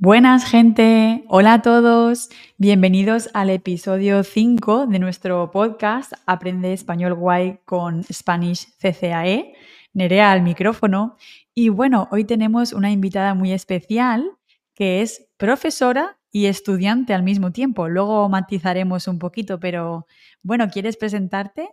Buenas 0.00 0.44
gente, 0.44 1.24
hola 1.26 1.54
a 1.54 1.62
todos, 1.62 2.28
bienvenidos 2.56 3.30
al 3.34 3.50
episodio 3.50 4.22
5 4.22 4.86
de 4.86 5.00
nuestro 5.00 5.50
podcast 5.50 6.12
Aprende 6.24 6.72
Español 6.72 7.14
Guay 7.14 7.58
con 7.64 8.04
Spanish 8.04 8.68
CCAE, 8.78 9.54
Nerea 9.92 10.30
al 10.30 10.42
micrófono. 10.42 11.16
Y 11.52 11.70
bueno, 11.70 12.06
hoy 12.12 12.22
tenemos 12.22 12.72
una 12.72 12.92
invitada 12.92 13.34
muy 13.34 13.50
especial 13.50 14.38
que 14.72 15.02
es 15.02 15.32
profesora 15.36 16.16
y 16.30 16.46
estudiante 16.46 17.12
al 17.12 17.24
mismo 17.24 17.50
tiempo. 17.50 17.88
Luego 17.88 18.28
matizaremos 18.28 19.08
un 19.08 19.18
poquito, 19.18 19.58
pero 19.58 20.06
bueno, 20.44 20.70
¿quieres 20.70 20.96
presentarte? 20.96 21.70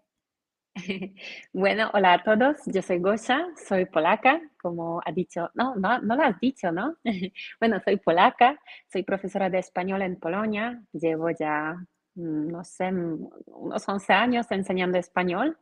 Bueno, 1.54 1.89
hola 1.94 2.14
a 2.14 2.23
todos, 2.23 2.58
yo 2.66 2.82
soy 2.82 3.00
Gosha, 3.00 3.48
soy 3.68 3.86
polaca, 3.86 4.41
como 4.62 5.02
ha 5.05 5.12
dicho, 5.12 5.50
no, 5.54 5.76
no, 5.76 6.00
no 6.00 6.16
lo 6.16 6.23
has 6.23 6.40
dicho, 6.40 6.71
¿no? 6.71 6.98
Bueno, 7.59 7.80
soy 7.84 7.98
polaca, 7.98 8.59
soy 8.91 9.04
profesora 9.04 9.50
de 9.50 9.59
español 9.59 10.02
en 10.02 10.17
Polonia, 10.17 10.81
llevo 10.91 11.30
ya, 11.30 11.76
mm, 12.16 12.48
no 12.48 12.64
sé, 12.64 12.91
mm, 12.91 13.30
unos 13.48 13.88
11 13.88 14.14
años 14.14 14.48
enseñando 14.52 14.98
español. 14.98 15.58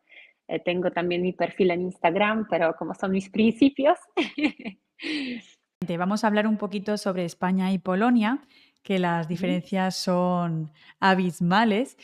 Eh, 0.48 0.60
tengo 0.60 0.92
también 0.92 1.22
mi 1.22 1.32
perfil 1.32 1.72
en 1.72 1.82
Instagram, 1.84 2.48
pero 2.50 2.76
como 2.76 2.94
son 2.94 3.12
mis 3.12 3.30
principios. 3.30 3.98
Vamos 5.98 6.24
a 6.24 6.28
hablar 6.28 6.48
un 6.48 6.58
poquito 6.58 6.98
sobre 6.98 7.26
España 7.26 7.72
y 7.72 7.78
Polonia, 7.78 8.40
que 8.84 9.00
las 9.00 9.28
diferencias 9.28 9.96
son 9.96 10.72
abismales. 11.00 11.98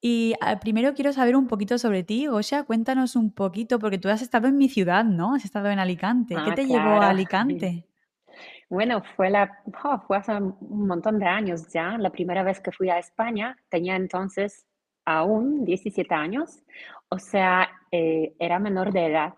Y 0.00 0.34
ah, 0.40 0.60
primero 0.60 0.94
quiero 0.94 1.12
saber 1.12 1.36
un 1.36 1.46
poquito 1.46 1.78
sobre 1.78 2.02
ti, 2.02 2.26
Gosha. 2.26 2.64
Cuéntanos 2.64 3.16
un 3.16 3.32
poquito, 3.32 3.78
porque 3.78 3.98
tú 3.98 4.08
has 4.08 4.22
estado 4.22 4.48
en 4.48 4.56
mi 4.58 4.68
ciudad, 4.68 5.04
¿no? 5.04 5.34
Has 5.34 5.44
estado 5.44 5.70
en 5.70 5.78
Alicante. 5.78 6.34
¿Qué 6.34 6.50
Ah, 6.50 6.54
te 6.54 6.66
llevó 6.66 7.00
a. 7.00 7.10
Alicante? 7.10 7.84
Bueno, 8.68 9.02
fue 9.14 9.30
la, 9.30 9.62
oh, 9.84 10.00
fue 10.06 10.16
hace 10.16 10.32
un 10.32 10.86
montón 10.86 11.18
de 11.18 11.26
años 11.26 11.68
ya. 11.72 11.96
La 11.98 12.10
primera 12.10 12.42
vez 12.42 12.60
que 12.60 12.72
fui 12.72 12.90
a 12.90 12.98
España 12.98 13.56
tenía 13.68 13.96
entonces 13.96 14.66
aún 15.04 15.64
17 15.64 16.12
años, 16.14 16.62
o 17.08 17.18
sea, 17.18 17.70
eh, 17.92 18.34
era 18.38 18.58
menor 18.58 18.92
de 18.92 19.06
edad. 19.06 19.34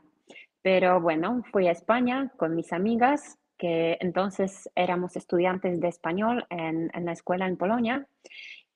Pero 0.62 1.00
bueno, 1.00 1.42
fui 1.52 1.68
a 1.68 1.72
España 1.72 2.32
con 2.36 2.54
mis 2.54 2.72
amigas, 2.72 3.38
que 3.58 3.98
entonces 4.00 4.70
éramos 4.74 5.16
estudiantes 5.16 5.80
de 5.80 5.88
español 5.88 6.46
en, 6.48 6.90
en 6.94 7.04
la 7.04 7.12
escuela 7.12 7.46
en 7.46 7.56
Polonia, 7.56 8.06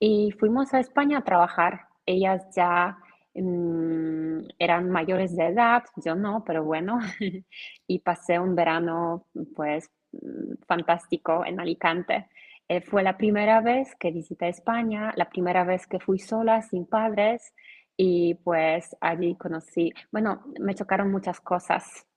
y 0.04 0.32
fuimos 0.32 0.74
a 0.74 0.80
España 0.80 1.18
a 1.18 1.24
trabajar. 1.24 1.82
Ellas 2.04 2.42
ya 2.56 2.98
mm, 3.34 4.48
eran 4.58 4.90
mayores 4.90 5.36
de 5.36 5.46
edad, 5.46 5.84
yo 6.04 6.16
no, 6.16 6.42
pero 6.44 6.64
bueno, 6.64 6.98
y 7.86 8.00
pasé 8.00 8.40
un 8.40 8.56
verano 8.56 9.26
pues 9.54 9.88
mm, 10.10 10.64
fantástico 10.66 11.44
en 11.46 11.60
Alicante. 11.60 12.26
Eh, 12.68 12.80
fue 12.80 13.04
la 13.04 13.16
primera 13.16 13.60
vez 13.60 13.94
que 13.94 14.10
visité 14.10 14.48
España, 14.48 15.12
la 15.14 15.30
primera 15.30 15.62
vez 15.62 15.86
que 15.86 16.00
fui 16.00 16.18
sola, 16.18 16.62
sin 16.62 16.84
padres, 16.84 17.54
y 17.96 18.34
pues 18.42 18.96
allí 19.00 19.36
conocí, 19.36 19.92
bueno, 20.10 20.42
me 20.58 20.74
chocaron 20.74 21.12
muchas 21.12 21.40
cosas, 21.40 22.08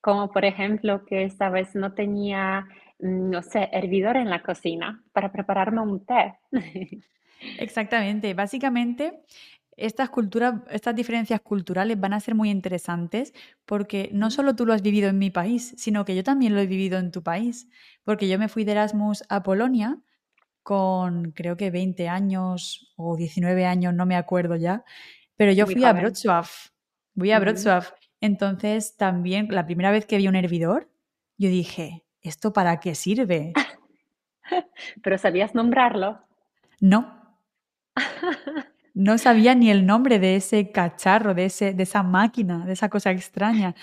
como 0.00 0.30
por 0.30 0.44
ejemplo 0.44 1.04
que 1.04 1.24
esta 1.24 1.50
vez 1.50 1.74
no 1.74 1.92
tenía, 1.92 2.68
no 2.98 3.42
sé, 3.42 3.68
hervidor 3.72 4.16
en 4.16 4.30
la 4.30 4.42
cocina 4.42 5.02
para 5.12 5.32
prepararme 5.32 5.80
un 5.82 6.04
té. 6.06 6.38
Exactamente. 7.56 8.34
Básicamente, 8.34 9.22
estas 9.76 10.10
culturas, 10.10 10.54
estas 10.70 10.94
diferencias 10.94 11.40
culturales 11.40 11.98
van 12.00 12.12
a 12.12 12.20
ser 12.20 12.34
muy 12.34 12.50
interesantes 12.50 13.32
porque 13.64 14.10
no 14.12 14.30
solo 14.30 14.54
tú 14.56 14.66
lo 14.66 14.72
has 14.72 14.82
vivido 14.82 15.08
en 15.08 15.18
mi 15.18 15.30
país, 15.30 15.74
sino 15.78 16.04
que 16.04 16.14
yo 16.16 16.24
también 16.24 16.54
lo 16.54 16.60
he 16.60 16.66
vivido 16.66 16.98
en 16.98 17.10
tu 17.12 17.22
país. 17.22 17.68
Porque 18.04 18.28
yo 18.28 18.38
me 18.38 18.48
fui 18.48 18.64
de 18.64 18.72
Erasmus 18.72 19.24
a 19.28 19.42
Polonia 19.42 19.98
con 20.64 21.32
creo 21.32 21.56
que 21.58 21.70
20 21.72 22.08
años 22.08 22.92
o 22.96 23.16
19 23.16 23.66
años, 23.66 23.94
no 23.94 24.06
me 24.06 24.16
acuerdo 24.16 24.56
ya, 24.56 24.84
pero 25.36 25.52
yo 25.52 25.66
Muy 25.66 25.74
fui 25.74 25.84
a. 25.84 25.92
Wrocław, 25.94 26.46
voy 27.14 27.30
a 27.32 27.38
Ujú. 27.38 27.40
Wrocław. 27.40 27.84
Entonces 28.20 28.96
también 28.96 29.48
la 29.50 29.66
primera 29.66 29.90
vez 29.90 30.06
que 30.06 30.16
vi 30.18 30.28
un 30.28 30.36
hervidor, 30.36 30.90
yo 31.38 31.48
dije, 31.50 32.05
¿esto 32.28 32.52
para 32.52 32.80
qué 32.80 32.94
sirve? 32.94 33.52
Pero 35.02 35.18
¿sabías 35.18 35.54
nombrarlo? 35.54 36.20
No, 36.80 37.38
no 38.94 39.18
sabía 39.18 39.54
ni 39.54 39.70
el 39.70 39.86
nombre 39.86 40.18
de 40.18 40.36
ese 40.36 40.70
cacharro, 40.70 41.34
de, 41.34 41.46
ese, 41.46 41.72
de 41.74 41.82
esa 41.82 42.02
máquina, 42.02 42.64
de 42.66 42.72
esa 42.72 42.88
cosa 42.88 43.10
extraña. 43.10 43.74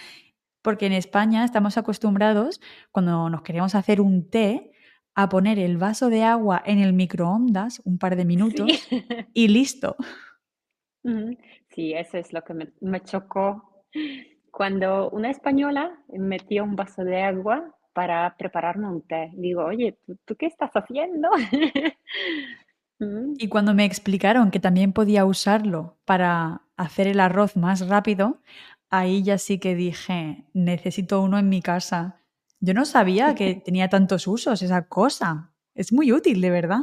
Porque 0.61 0.85
en 0.85 0.93
España 0.93 1.43
estamos 1.43 1.77
acostumbrados, 1.77 2.61
cuando 2.91 3.29
nos 3.29 3.41
queremos 3.41 3.75
hacer 3.75 3.99
un 3.99 4.29
té, 4.29 4.71
a 5.15 5.29
poner 5.29 5.59
el 5.59 5.77
vaso 5.77 6.09
de 6.09 6.23
agua 6.23 6.61
en 6.65 6.79
el 6.79 6.93
microondas 6.93 7.81
un 7.85 7.99
par 7.99 8.15
de 8.15 8.23
Sí. 8.23 8.27
minutos 8.27 8.67
y 9.33 9.47
listo. 9.47 9.95
Sí, 11.69 11.93
eso 11.93 12.17
es 12.17 12.31
lo 12.33 12.43
que 12.43 12.53
me, 12.53 12.71
me 12.81 13.01
chocó 13.01 13.85
cuando 14.51 15.09
una 15.09 15.29
española 15.29 15.91
metió 16.07 16.63
un 16.63 16.75
vaso 16.75 17.03
de 17.03 17.21
agua 17.21 17.75
para 17.93 18.35
prepararme 18.37 18.87
un 18.87 19.01
té. 19.01 19.31
Digo, 19.33 19.63
oye, 19.65 19.97
¿tú, 20.05 20.17
tú 20.25 20.35
qué 20.35 20.47
estás 20.47 20.71
haciendo? 20.73 21.29
Mm, 22.99 23.33
Y 23.37 23.47
cuando 23.49 23.73
me 23.73 23.85
explicaron 23.85 24.51
que 24.51 24.59
también 24.59 24.93
podía 24.93 25.25
usarlo 25.25 25.97
para 26.05 26.61
hacer 26.77 27.07
el 27.07 27.19
arroz 27.19 27.55
más 27.57 27.87
rápido, 27.87 28.41
ahí 28.89 29.23
ya 29.23 29.37
sí 29.37 29.59
que 29.59 29.75
dije, 29.75 30.45
necesito 30.53 31.21
uno 31.21 31.37
en 31.39 31.49
mi 31.49 31.61
casa. 31.61 32.19
Yo 32.59 32.73
no 32.73 32.85
sabía 32.85 33.35
que 33.35 33.55
tenía 33.55 33.89
tantos 33.89 34.27
usos 34.27 34.61
esa 34.61 34.87
cosa. 34.87 35.53
Es 35.75 35.91
muy 35.91 36.11
útil, 36.11 36.39
de 36.41 36.49
verdad. 36.49 36.81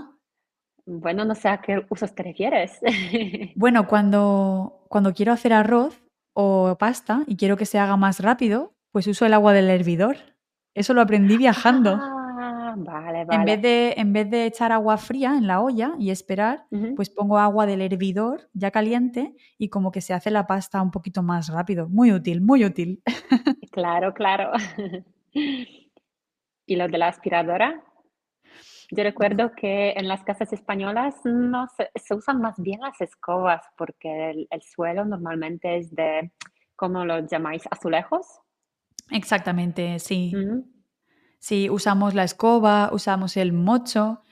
Bueno, 0.87 1.25
no 1.25 1.35
sé 1.35 1.49
a 1.49 1.61
qué 1.61 1.87
usos 1.89 2.15
te 2.15 2.23
refieres. 2.23 2.79
Bueno, 3.55 3.87
cuando, 3.89 4.87
cuando 4.89 5.13
quiero 5.13 5.33
hacer 5.33 5.53
arroz 5.53 6.03
o 6.35 6.77
pasta 6.79 7.25
y 7.27 7.37
quiero 7.37 7.57
que 7.57 7.67
se 7.67 7.79
haga 7.79 7.97
más 7.97 8.21
rápido, 8.21 8.73
pues 8.93 9.07
uso 9.07 9.27
el 9.27 9.35
agua 9.35 9.53
del 9.53 9.71
hervidor. 9.71 10.17
Eso 10.75 10.95
lo 10.95 11.01
aprendí 11.01 11.37
viajando. 11.37 11.99
Ah, 12.01 12.75
vale, 12.77 13.21
En 13.23 13.45
vez 13.45 13.57
vale. 13.57 13.57
de, 13.59 13.95
en 13.97 14.13
vez 14.13 14.31
de 14.31 14.47
echar 14.47 14.73
agua 14.73 14.97
fría 14.97 15.37
en 15.37 15.47
la 15.47 15.61
olla 15.61 15.95
y 15.99 16.11
esperar, 16.11 16.67
pues 16.97 17.11
pongo 17.11 17.39
agua 17.39 17.67
del 17.67 17.83
hervidor 17.83 18.49
ya 18.55 18.71
caliente 18.71 19.35
y 19.59 19.69
como 19.69 19.91
que 19.91 20.01
se 20.01 20.15
hace 20.15 20.31
la 20.31 20.47
pasta 20.47 20.81
un 20.81 20.91
poquito 20.91 21.23
más 21.23 21.49
rápido. 21.49 21.89
Muy 21.89 22.13
útil, 22.13 22.41
muy 22.41 22.65
útil. 22.65 23.03
Claro, 23.73 24.13
claro. 24.15 24.51
¿Y 26.67 26.77
lo 26.77 26.89
de 26.89 26.99
la 26.99 27.09
aspiradora? 27.09 27.83
Yo 28.91 29.05
recuerdo 29.05 29.53
que 29.53 29.93
en 29.93 30.09
las 30.09 30.25
casas 30.25 30.53
españolas 30.53 31.15
no 31.25 31.69
se, 31.69 31.91
se 31.95 32.15
usan 32.15 32.41
más 32.41 32.57
bien 32.59 32.81
las 32.81 33.01
escobas 33.01 33.63
porque 33.77 34.31
el, 34.31 34.49
el 34.51 34.63
suelo 34.63 35.05
normalmente 35.05 35.77
es 35.77 35.95
de, 35.95 36.33
¿cómo 36.75 37.05
lo 37.05 37.21
llamáis? 37.27 37.63
¿Azulejos? 37.71 38.41
Exactamente, 39.11 39.99
sí. 39.99 40.33
Sí, 41.39 41.71
usamos 41.71 42.15
la 42.15 42.25
escoba, 42.25 42.91
usamos 42.93 43.37
el 43.37 43.53
mocho, 43.53 44.23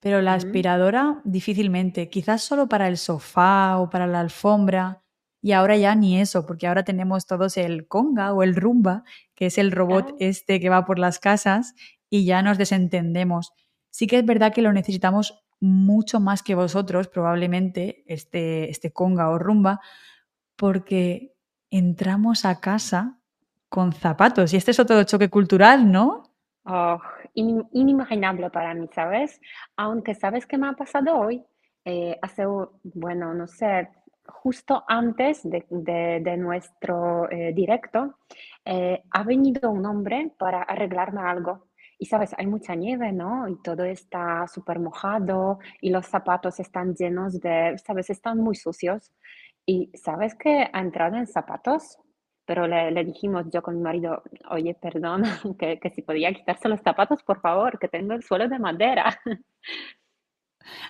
pero 0.00 0.20
la 0.22 0.34
aspiradora 0.34 1.20
difícilmente, 1.24 2.08
quizás 2.08 2.42
solo 2.42 2.68
para 2.68 2.88
el 2.88 2.96
sofá 2.96 3.78
o 3.78 3.90
para 3.90 4.06
la 4.06 4.20
alfombra. 4.20 5.02
Y 5.40 5.52
ahora 5.52 5.76
ya 5.76 5.94
ni 5.96 6.20
eso, 6.20 6.46
porque 6.46 6.68
ahora 6.68 6.84
tenemos 6.84 7.26
todos 7.26 7.56
el 7.56 7.88
Conga 7.88 8.32
o 8.32 8.44
el 8.44 8.54
Rumba, 8.54 9.02
que 9.34 9.46
es 9.46 9.58
el 9.58 9.72
robot 9.72 10.10
Ah, 10.12 10.16
este 10.20 10.60
que 10.60 10.68
va 10.68 10.84
por 10.84 11.00
las 11.00 11.18
casas 11.18 11.74
y 12.08 12.24
ya 12.24 12.42
nos 12.42 12.58
desentendemos. 12.58 13.52
Sí 13.90 14.06
que 14.06 14.18
es 14.18 14.24
verdad 14.24 14.52
que 14.52 14.62
lo 14.62 14.72
necesitamos 14.72 15.44
mucho 15.60 16.20
más 16.20 16.42
que 16.42 16.54
vosotros, 16.54 17.08
probablemente, 17.08 18.04
este, 18.06 18.70
este 18.70 18.92
Conga 18.92 19.30
o 19.30 19.38
Rumba, 19.38 19.80
porque 20.56 21.34
entramos 21.70 22.44
a 22.44 22.60
casa 22.60 23.21
con 23.72 23.92
zapatos. 23.92 24.52
Y 24.52 24.56
este 24.58 24.72
es 24.72 24.80
otro 24.80 25.02
choque 25.04 25.30
cultural, 25.30 25.90
¿no? 25.90 26.24
oh, 26.64 26.98
inim- 27.34 27.68
inimaginable 27.72 28.50
para 28.50 28.74
mí, 28.74 28.88
¿sabes? 28.94 29.40
Aunque 29.76 30.14
¿sabes 30.14 30.46
qué 30.46 30.58
me 30.58 30.68
ha 30.68 30.72
pasado 30.74 31.18
hoy? 31.18 31.44
Eh, 31.84 32.18
hace, 32.22 32.44
bueno, 32.84 33.34
no 33.34 33.46
sé, 33.46 33.88
justo 34.26 34.84
antes 34.88 35.40
de, 35.44 36.36
nuestro 36.38 37.30
eh, 37.30 37.52
directo, 37.54 38.18
eh, 38.64 39.02
ha 39.10 39.22
venido 39.24 39.70
un 39.70 39.84
hombre 39.86 40.32
para 40.38 40.62
arreglarme 40.62 41.22
algo. 41.22 41.68
Y 41.98 42.06
sabes, 42.06 42.34
hay 42.36 42.46
mucha 42.46 42.74
nieve, 42.74 43.12
¿no? 43.12 43.48
Y 43.48 43.60
todo 43.62 43.84
está 43.84 44.46
súper 44.48 44.80
mojado 44.80 45.58
y 45.80 45.90
los 45.90 46.06
zapatos 46.06 46.58
están 46.60 46.94
llenos 46.94 47.40
de, 47.40 47.76
sabes, 47.84 48.10
están 48.10 48.38
muy 48.38 48.56
sucios. 48.56 49.12
Y 49.66 49.90
¿sabes 49.94 50.34
qué 50.34 50.68
ha 50.72 50.80
entrado 50.80 51.16
en 51.16 51.26
zapatos? 51.28 51.98
Pero 52.44 52.66
le, 52.66 52.90
le 52.90 53.04
dijimos 53.04 53.46
yo 53.52 53.62
con 53.62 53.76
mi 53.76 53.82
marido, 53.82 54.22
oye, 54.50 54.74
perdón, 54.74 55.22
que, 55.58 55.78
que 55.78 55.90
si 55.90 56.02
podía 56.02 56.32
quitarse 56.32 56.68
los 56.68 56.80
zapatos, 56.80 57.22
por 57.22 57.40
favor, 57.40 57.78
que 57.78 57.88
tengo 57.88 58.14
el 58.14 58.22
suelo 58.22 58.48
de 58.48 58.58
madera. 58.58 59.20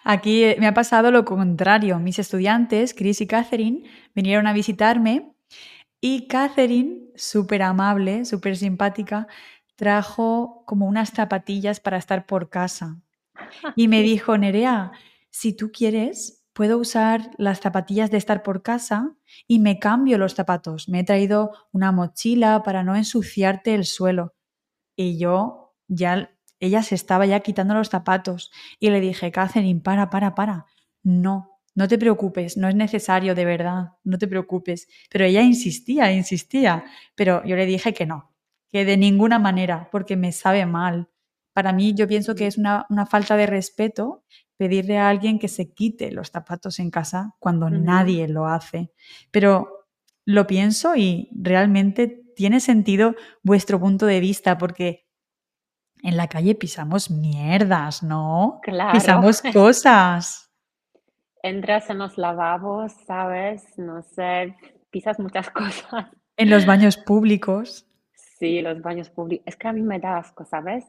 Aquí 0.05 0.45
eh, 0.45 0.57
me 0.59 0.67
ha 0.67 0.75
pasado 0.75 1.11
lo 1.11 1.25
contrario. 1.25 1.99
Mis 1.99 2.19
estudiantes, 2.19 2.95
Chris 2.95 3.21
y 3.21 3.27
Catherine, 3.27 3.83
vinieron 4.15 4.47
a 4.47 4.53
visitarme 4.53 5.33
y 6.01 6.27
Catherine, 6.27 7.13
súper 7.15 7.63
amable, 7.63 8.25
súper 8.25 8.57
simpática, 8.57 9.29
trajo 9.77 10.65
como 10.67 10.87
unas 10.87 11.11
zapatillas 11.11 11.81
para 11.81 11.97
estar 11.97 12.27
por 12.27 12.51
casa. 12.51 13.01
Y 13.77 13.89
me 13.89 14.03
dijo, 14.03 14.37
Nerea, 14.37 14.93
si 15.31 15.53
tú 15.53 15.71
quieres, 15.73 16.42
puedo 16.53 16.79
usar 16.79 17.31
las 17.39 17.61
zapatillas 17.61 18.11
de 18.11 18.19
estar 18.19 18.43
por 18.43 18.63
casa 18.63 19.17
y 19.47 19.59
me 19.59 19.79
cambio 19.79 20.19
los 20.19 20.35
zapatos. 20.35 20.89
Me 20.89 21.01
he 21.01 21.05
traído 21.05 21.53
una 21.73 21.93
mochila 21.93 22.63
para 22.63 22.83
no 22.83 22.97
ensuciarte 22.97 23.75
el 23.75 23.85
suelo. 23.85 24.35
Y 24.97 25.19
yo 25.19 25.75
ya, 25.89 26.31
ella 26.61 26.83
se 26.83 26.95
estaba 26.95 27.27
ya 27.27 27.41
quitando 27.41 27.75
los 27.75 27.89
zapatos 27.89 28.51
y 28.79 28.91
le 28.91 29.01
dije, 29.01 29.33
Catherine, 29.33 29.81
para, 29.81 30.11
para, 30.11 30.35
para. 30.35 30.67
No, 31.03 31.59
no 31.75 31.89
te 31.89 31.99
preocupes, 31.99 32.57
no 32.57 32.69
es 32.69 32.75
necesario, 32.75 33.35
de 33.35 33.45
verdad, 33.45 33.93
no 34.05 34.19
te 34.19 34.29
preocupes. 34.29 34.89
Pero 35.11 35.25
ella 35.25 35.43
insistía, 35.43 36.13
insistía. 36.13 36.85
Pero 37.15 37.43
yo 37.45 37.57
le 37.57 37.67
dije 37.67 37.95
que 37.95 38.07
no, 38.07 38.35
que 38.71 38.85
de 38.85 38.97
ninguna 38.97 39.39
manera, 39.39 39.89
porque 39.91 40.17
me 40.17 40.33
sabe 40.33 40.67
mal. 40.67 41.09
Para 41.55 41.73
mí 41.73 41.95
yo 41.95 42.07
pienso 42.09 42.35
que 42.35 42.47
es 42.47 42.59
una, 42.59 42.87
una 42.91 43.07
falta 43.07 43.37
de 43.37 43.47
respeto 43.47 44.25
pedirle 44.63 44.97
a 44.97 45.09
alguien 45.09 45.41
que 45.41 45.49
se 45.49 45.73
quite 45.73 46.13
los 46.13 46.31
zapatos 46.31 46.79
en 46.79 46.93
casa 46.93 47.35
cuando 47.41 47.69
nadie 47.69 48.29
lo 48.29 48.47
hace. 48.47 48.93
Pero 49.33 49.89
lo 50.25 50.47
pienso 50.47 50.95
y 50.95 51.29
realmente 51.35 52.23
tiene 52.37 52.61
sentido 52.61 53.17
vuestro 53.43 53.81
punto 53.81 54.07
de 54.07 54.21
vista 54.21 54.59
porque 54.59 55.09
en 56.05 56.17
la 56.17 56.29
calle 56.29 56.55
pisamos 56.55 57.11
mierdas, 57.11 58.05
¿no? 58.05 58.61
Claro. 58.63 58.93
Pisamos 58.93 59.43
cosas. 59.53 60.53
Entras 61.43 61.91
en 61.91 61.99
los 61.99 62.17
lavabos, 62.17 62.93
¿sabes? 63.05 63.65
No 63.79 64.01
sé, 64.03 64.55
pisas 64.91 65.19
muchas 65.19 65.51
cosas. 65.61 66.07
En 66.37 66.51
los 66.51 66.67
baños 66.67 66.97
públicos. 66.97 67.89
Sí, 68.15 68.61
los 68.61 68.81
baños 68.81 69.11
públicos. 69.11 69.43
Es 69.45 69.57
que 69.57 69.67
a 69.67 69.73
mí 69.73 69.83
me 69.83 69.99
da 69.99 70.19
asco, 70.19 70.45
¿sabes? 70.45 70.85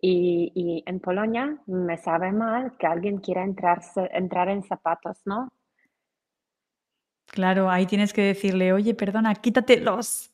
Y, 0.00 0.84
en 0.86 1.00
Polonia 1.00 1.58
me 1.66 1.96
sabe 1.96 2.30
mal 2.32 2.76
que 2.78 2.86
alguien 2.86 3.18
quiera 3.18 3.42
entrarse, 3.42 4.08
entrar 4.12 4.48
en 4.48 4.62
zapatos, 4.62 5.20
¿no? 5.24 5.48
Claro, 7.26 7.68
ahí 7.70 7.86
tienes 7.86 8.12
que 8.12 8.22
decirle, 8.22 8.72
oye, 8.72 8.94
perdona, 8.94 9.34
quítatelos. 9.34 10.32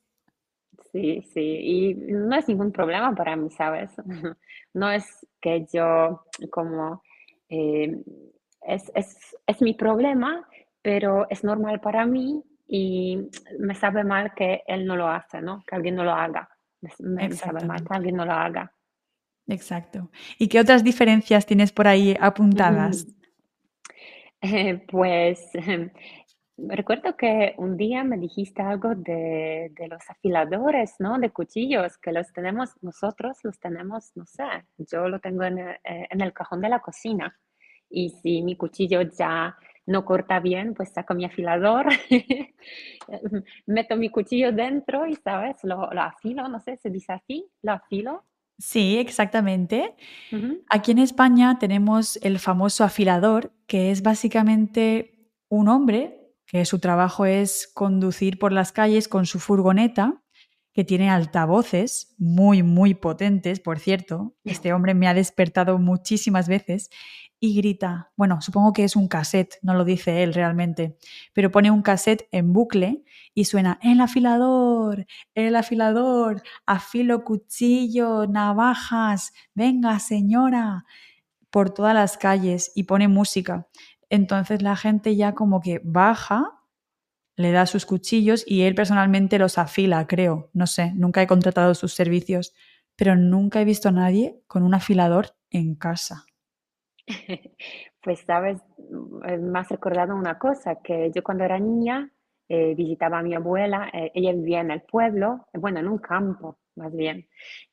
Sí, 0.93 1.23
sí, 1.33 1.41
y 1.41 1.95
no 1.95 2.37
es 2.37 2.47
ningún 2.47 2.73
problema 2.73 3.15
para 3.15 3.37
mí, 3.37 3.51
¿sabes? 3.51 3.91
No 4.75 4.91
es 4.91 5.25
que 5.41 5.67
yo 5.73 6.25
como, 6.51 7.01
eh, 7.49 8.03
es, 8.63 8.91
es, 8.97 9.37
es, 9.47 9.63
mi 9.63 9.75
problema, 9.75 10.49
pero 10.83 11.31
es 11.31 11.45
normal 11.45 11.81
para 11.81 12.07
mí 12.07 12.43
y 12.67 13.31
me 13.61 13.77
sabe 13.77 14.03
mal 14.03 14.35
que 14.35 14.65
él 14.67 14.85
no 14.85 14.97
lo 14.97 15.07
hace, 15.07 15.41
¿no? 15.41 15.63
Que 15.65 15.77
alguien 15.77 15.95
no 15.95 16.03
lo 16.03 16.11
haga. 16.11 16.49
Me, 16.81 16.91
me 16.99 17.31
sabe 17.31 17.65
mal 17.65 17.85
que 17.85 17.95
alguien 17.95 18.17
no 18.17 18.25
lo 18.25 18.33
haga. 18.33 18.75
Exacto. 19.47 20.11
¿Y 20.39 20.49
qué 20.49 20.61
otras 20.61 20.83
diferencias 20.83 21.47
tienes 21.47 21.73
por 21.73 21.87
ahí 21.87 22.17
apuntadas? 22.19 23.07
Eh, 24.41 24.85
pues 24.89 25.51
recuerdo 26.57 27.17
que 27.17 27.55
un 27.59 27.77
día 27.77 28.05
me 28.05 28.17
dijiste 28.19 28.63
algo 28.63 28.95
de, 28.95 29.73
los 29.89 30.09
afiladores, 30.09 30.95
¿no? 30.99 31.19
De 31.19 31.31
cuchillos, 31.31 31.99
que 31.99 32.13
los 32.13 32.33
tenemos, 32.33 32.71
nosotros 32.83 33.39
los 33.43 33.59
tenemos, 33.59 34.13
no 34.15 34.25
sé, 34.27 34.45
yo 34.79 35.09
lo 35.09 35.19
tengo 35.19 35.45
en 35.45 35.59
eh, 35.59 35.81
en 35.83 36.21
el 36.21 36.33
cajón 36.33 36.61
de 36.61 36.69
la 36.69 36.81
cocina. 36.81 37.37
Y 37.91 38.11
si 38.11 38.43
mi 38.43 38.57
cuchillo 38.57 39.03
ya 39.03 39.57
no 39.87 40.05
corta 40.05 40.41
bien, 40.41 40.75
pues 40.75 40.93
saco 40.93 41.15
mi 41.15 41.27
afilador, 41.27 41.87
meto 43.67 43.97
mi 43.97 44.09
cuchillo 44.11 44.53
dentro 44.53 45.07
y, 45.07 45.15
¿sabes? 45.17 45.59
Lo, 45.65 45.91
lo 45.93 46.01
afilo, 46.01 46.49
no 46.49 46.61
sé, 46.61 46.77
se 46.77 46.91
dice 46.91 47.13
así, 47.13 47.47
lo 47.63 47.73
afilo 47.73 48.25
Sí, 48.59 48.99
exactamente. 48.99 49.95
Aquí 50.69 50.93
en 50.93 50.99
España 50.99 51.59
tenemos 51.59 52.19
el 52.23 52.39
famoso 52.39 52.85
afilador, 52.85 53.53
que 53.67 53.91
es 53.91 54.03
básicamente 54.03 55.29
un 55.49 55.69
hombre 55.69 56.21
que 56.47 56.65
su 56.65 56.79
trabajo 56.79 57.27
es 57.27 57.71
conducir 57.75 58.39
por 58.39 58.53
las 58.53 58.71
calles 58.71 59.09
con 59.09 59.27
su 59.27 59.41
furgoneta, 59.41 60.23
que 60.75 60.85
tiene 60.85 61.09
altavoces 61.09 62.15
muy, 62.19 62.63
muy 62.65 62.95
potentes, 62.95 63.61
por 63.61 63.79
cierto. 63.79 64.35
Este 64.45 64.73
hombre 64.73 64.93
me 64.93 65.07
ha 65.07 65.15
despertado 65.15 65.79
muchísimas 65.79 66.49
veces 66.49 66.91
y 67.39 67.55
grita, 67.57 68.11
bueno, 68.17 68.41
supongo 68.41 68.73
que 68.73 68.85
es 68.85 68.97
un 68.97 69.07
cassette, 69.07 69.57
no 69.63 69.75
lo 69.75 69.85
dice 69.85 70.23
él 70.23 70.35
realmente, 70.35 70.97
pero 71.33 71.51
pone 71.51 71.71
un 71.71 71.83
cassette 71.83 72.27
en 72.33 72.53
bucle 72.53 73.05
y 73.35 73.45
suena 73.45 73.79
el 73.83 74.01
afilador, 74.01 75.07
el 75.35 75.55
afilador, 75.55 76.43
afilo 76.67 77.23
cuchillo, 77.23 78.27
navajas, 78.27 79.33
venga 79.55 79.99
señora, 79.99 80.87
por 81.51 81.71
todas 81.71 81.95
las 81.95 82.17
calles 82.17 82.73
y 82.75 82.85
pone 82.85 83.07
música. 83.07 83.69
Entonces 84.11 84.63
la 84.63 84.75
gente 84.75 85.15
ya 85.15 85.35
como 85.35 85.61
que 85.61 85.81
baja, 85.85 86.54
le 87.37 87.53
da 87.53 87.67
sus 87.67 87.87
cuchillos 87.87 88.45
y 88.47 88.63
él 88.63 88.75
personalmente 88.75 89.39
los 89.39 89.59
afila, 89.59 90.07
creo, 90.07 90.51
no 90.53 90.67
sé, 90.67 90.93
nunca 90.95 91.23
he 91.23 91.27
contratado 91.27 91.75
sus 91.75 91.95
servicios, 91.95 92.55
pero 92.97 93.17
nunca 93.17 93.61
he 93.61 93.65
visto 93.65 93.89
a 93.89 93.93
nadie 93.93 94.41
con 94.47 94.63
un 94.63 94.75
afilador 94.75 95.29
en 95.51 95.75
casa. 95.75 96.25
Pues 98.03 98.21
sabes, 98.21 98.61
me 99.41 99.59
has 99.59 99.71
recordado 99.71 100.15
una 100.15 100.39
cosa, 100.39 100.83
que 100.85 101.11
yo 101.15 101.23
cuando 101.23 101.43
era 101.43 101.59
niña 101.59 102.13
eh, 102.51 102.75
visitaba 102.75 103.21
a 103.21 103.23
mi 103.23 103.35
abuela, 103.35 103.89
eh, 103.95 104.13
ella 104.15 104.35
vivía 104.35 104.61
en 104.61 104.71
el 104.71 104.83
pueblo, 104.83 105.47
bueno, 105.55 105.81
en 105.81 105.89
un 105.89 105.97
campo 105.97 106.59
más 106.77 106.95
bien, 106.95 107.27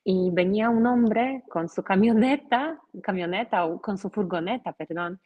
y 0.03 0.29
venía 0.31 0.69
un 0.69 0.85
hombre 0.85 1.43
con 1.49 1.67
su 1.67 1.83
camioneta, 1.83 2.79
camioneta 3.03 3.65
o 3.65 3.81
con 3.81 3.97
su 3.97 4.09
furgoneta, 4.09 4.71
perdón, 4.71 5.19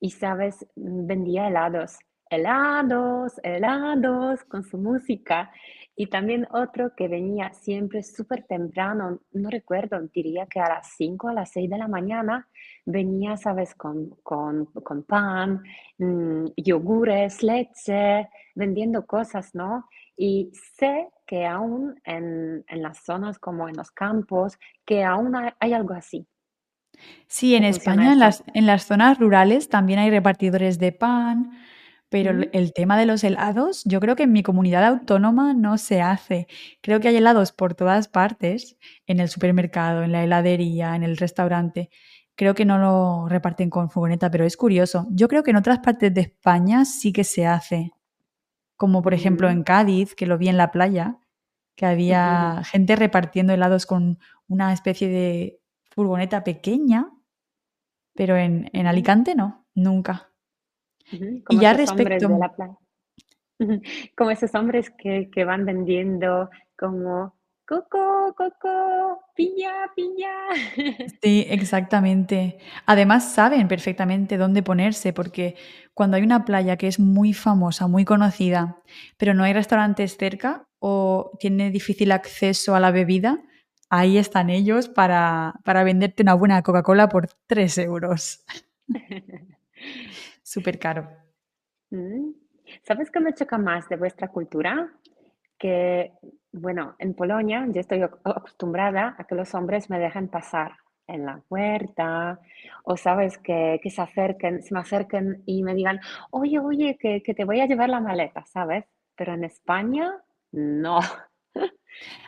y 0.00 0.10
sabes, 0.10 0.66
vendía 0.74 1.46
helados, 1.46 1.98
helados, 2.30 3.34
helados, 3.42 4.44
con 4.44 4.64
su 4.64 4.78
música. 4.78 5.50
Y 6.00 6.06
también 6.06 6.46
otro 6.52 6.94
que 6.94 7.08
venía 7.08 7.52
siempre 7.52 8.04
súper 8.04 8.44
temprano, 8.44 9.20
no 9.32 9.50
recuerdo, 9.50 10.00
diría 10.14 10.46
que 10.46 10.60
a 10.60 10.68
las 10.68 10.94
5 10.96 11.28
a 11.28 11.32
las 11.32 11.50
6 11.50 11.68
de 11.68 11.76
la 11.76 11.88
mañana, 11.88 12.48
venía, 12.86 13.36
sabes, 13.36 13.74
con, 13.74 14.10
con, 14.22 14.66
con 14.66 15.02
pan, 15.02 15.62
mmm, 15.98 16.44
yogures, 16.56 17.42
leche, 17.42 18.28
vendiendo 18.54 19.06
cosas, 19.06 19.54
¿no? 19.56 19.88
Y 20.16 20.52
sé 20.76 21.08
que 21.26 21.46
aún 21.46 22.00
en, 22.04 22.64
en, 22.68 22.82
las 22.82 23.04
zonas 23.04 23.40
como 23.40 23.68
en 23.68 23.76
los 23.76 23.90
campos, 23.90 24.56
que 24.84 25.02
aún 25.02 25.34
hay, 25.34 25.72
algo 25.72 25.94
así. 25.94 26.28
Sí, 27.26 27.56
en 27.56 27.64
España, 27.64 28.12
en 28.12 28.20
las, 28.20 28.44
en 28.54 28.66
las 28.66 28.84
zonas 28.84 29.18
rurales 29.18 29.68
también 29.68 29.98
hay 29.98 30.10
repartidores 30.10 30.78
de 30.78 30.92
pan, 30.92 31.58
pero 32.10 32.30
el 32.52 32.72
tema 32.72 32.98
de 32.98 33.04
los 33.04 33.22
helados, 33.22 33.82
yo 33.84 34.00
creo 34.00 34.16
que 34.16 34.22
en 34.22 34.32
mi 34.32 34.42
comunidad 34.42 34.84
autónoma 34.84 35.52
no 35.52 35.76
se 35.76 36.00
hace. 36.00 36.46
Creo 36.80 37.00
que 37.00 37.08
hay 37.08 37.16
helados 37.16 37.52
por 37.52 37.74
todas 37.74 38.08
partes, 38.08 38.78
en 39.06 39.20
el 39.20 39.28
supermercado, 39.28 40.02
en 40.02 40.12
la 40.12 40.24
heladería, 40.24 40.96
en 40.96 41.02
el 41.02 41.18
restaurante. 41.18 41.90
Creo 42.34 42.54
que 42.54 42.64
no 42.64 42.78
lo 42.78 43.28
reparten 43.28 43.68
con 43.68 43.90
furgoneta, 43.90 44.30
pero 44.30 44.46
es 44.46 44.56
curioso. 44.56 45.06
Yo 45.10 45.28
creo 45.28 45.42
que 45.42 45.50
en 45.50 45.56
otras 45.56 45.80
partes 45.80 46.14
de 46.14 46.22
España 46.22 46.84
sí 46.86 47.12
que 47.12 47.24
se 47.24 47.46
hace. 47.46 47.92
Como 48.76 49.02
por 49.02 49.12
ejemplo 49.12 49.50
en 49.50 49.62
Cádiz, 49.62 50.14
que 50.14 50.26
lo 50.26 50.38
vi 50.38 50.48
en 50.48 50.56
la 50.56 50.70
playa, 50.70 51.18
que 51.76 51.86
había 51.86 52.62
gente 52.64 52.96
repartiendo 52.96 53.52
helados 53.52 53.86
con 53.86 54.18
una 54.48 54.72
especie 54.72 55.08
de 55.08 55.60
furgoneta 55.90 56.44
pequeña, 56.44 57.10
pero 58.14 58.36
en, 58.36 58.70
en 58.72 58.86
Alicante 58.86 59.34
no, 59.34 59.66
nunca 59.74 60.27
y 61.10 61.58
ya 61.58 61.72
respecto... 61.74 62.28
Como 64.16 64.30
esos 64.30 64.54
hombres 64.54 64.90
que, 64.90 65.30
que 65.30 65.44
van 65.44 65.64
vendiendo 65.64 66.48
como 66.76 67.38
Coco, 67.68 68.34
coco, 68.34 69.20
piña, 69.36 69.92
piña. 69.94 70.32
Sí, 71.22 71.44
exactamente. 71.50 72.56
Además 72.86 73.34
saben 73.34 73.68
perfectamente 73.68 74.38
dónde 74.38 74.62
ponerse 74.62 75.12
porque 75.12 75.54
cuando 75.92 76.16
hay 76.16 76.22
una 76.22 76.46
playa 76.46 76.78
que 76.78 76.86
es 76.86 76.98
muy 76.98 77.34
famosa, 77.34 77.86
muy 77.86 78.06
conocida, 78.06 78.78
pero 79.18 79.34
no 79.34 79.44
hay 79.44 79.52
restaurantes 79.52 80.16
cerca 80.16 80.66
o 80.78 81.32
tiene 81.38 81.70
difícil 81.70 82.10
acceso 82.12 82.74
a 82.74 82.80
la 82.80 82.90
bebida, 82.90 83.42
ahí 83.90 84.16
están 84.16 84.48
ellos 84.48 84.88
para, 84.88 85.60
para 85.62 85.84
venderte 85.84 86.22
una 86.22 86.32
buena 86.32 86.62
Coca-Cola 86.62 87.10
por 87.10 87.28
3 87.48 87.76
euros. 87.78 88.46
Súper 90.52 90.76
caro. 90.84 91.02
Mm. 91.90 92.32
¿Sabes 92.82 93.10
qué 93.10 93.20
me 93.20 93.34
choca 93.34 93.58
más 93.58 93.88
de 93.88 93.96
vuestra 93.96 94.28
cultura? 94.28 94.92
Que, 95.58 96.12
bueno, 96.52 96.94
en 96.98 97.14
Polonia 97.14 97.66
yo 97.70 97.80
estoy 97.80 98.02
acostumbrada 98.02 99.14
a 99.18 99.24
que 99.24 99.34
los 99.34 99.54
hombres 99.54 99.90
me 99.90 99.98
dejen 99.98 100.28
pasar 100.28 100.72
en 101.06 101.24
la 101.24 101.40
puerta, 101.48 102.38
o 102.84 102.96
sabes, 102.98 103.38
que, 103.38 103.80
que 103.82 103.90
se 103.90 104.02
acerquen, 104.02 104.62
se 104.62 104.74
me 104.74 104.80
acerquen 104.80 105.42
y 105.46 105.62
me 105.62 105.74
digan, 105.74 106.00
oye, 106.30 106.58
oye, 106.58 106.98
que, 107.00 107.22
que 107.22 107.32
te 107.34 107.46
voy 107.46 107.60
a 107.60 107.66
llevar 107.66 107.88
la 107.88 108.00
maleta, 108.00 108.44
¿sabes? 108.44 108.84
Pero 109.16 109.32
en 109.32 109.44
España, 109.44 110.12
no. 110.52 111.00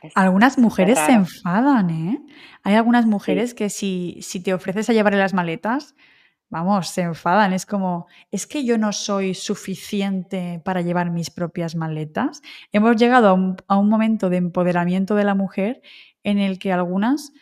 Es 0.03 0.13
Algunas 0.17 0.59
mujeres 0.59 0.99
se 0.99 1.13
enfadan, 1.13 1.91
¿eh? 1.91 2.19
Hay 2.65 2.75
algunas 2.75 3.05
Sí. 3.05 3.11
mujeres 3.11 3.55
que 3.55 3.69
si, 3.71 4.19
si 4.23 4.43
te 4.43 4.55
ofreces 4.55 4.89
a 4.91 4.93
llevarle 4.93 5.19
las 5.19 5.35
maletas, 5.35 5.95
vamos, 6.51 6.89
se 6.89 7.03
enfadan. 7.03 7.53
Es 7.53 7.65
como, 7.65 8.07
es 8.31 8.47
que 8.47 8.65
yo 8.65 8.77
no 8.77 8.93
soy 8.93 9.35
suficiente 9.35 10.61
para 10.65 10.83
llevar 10.83 11.11
mis 11.11 11.31
propias 11.31 11.75
maletas. 11.77 12.43
Hemos 12.73 12.97
llegado 12.97 13.29
a 13.29 13.33
un, 13.33 13.57
a 13.69 13.79
un 13.79 13.89
momento 13.89 14.29
de 14.29 14.37
empoderamiento 14.37 15.15
de 15.15 15.25
la 15.25 15.35
mujer 15.35 15.81
en 16.23 16.39
el 16.39 16.59
que 16.59 16.73
algunas 16.73 17.33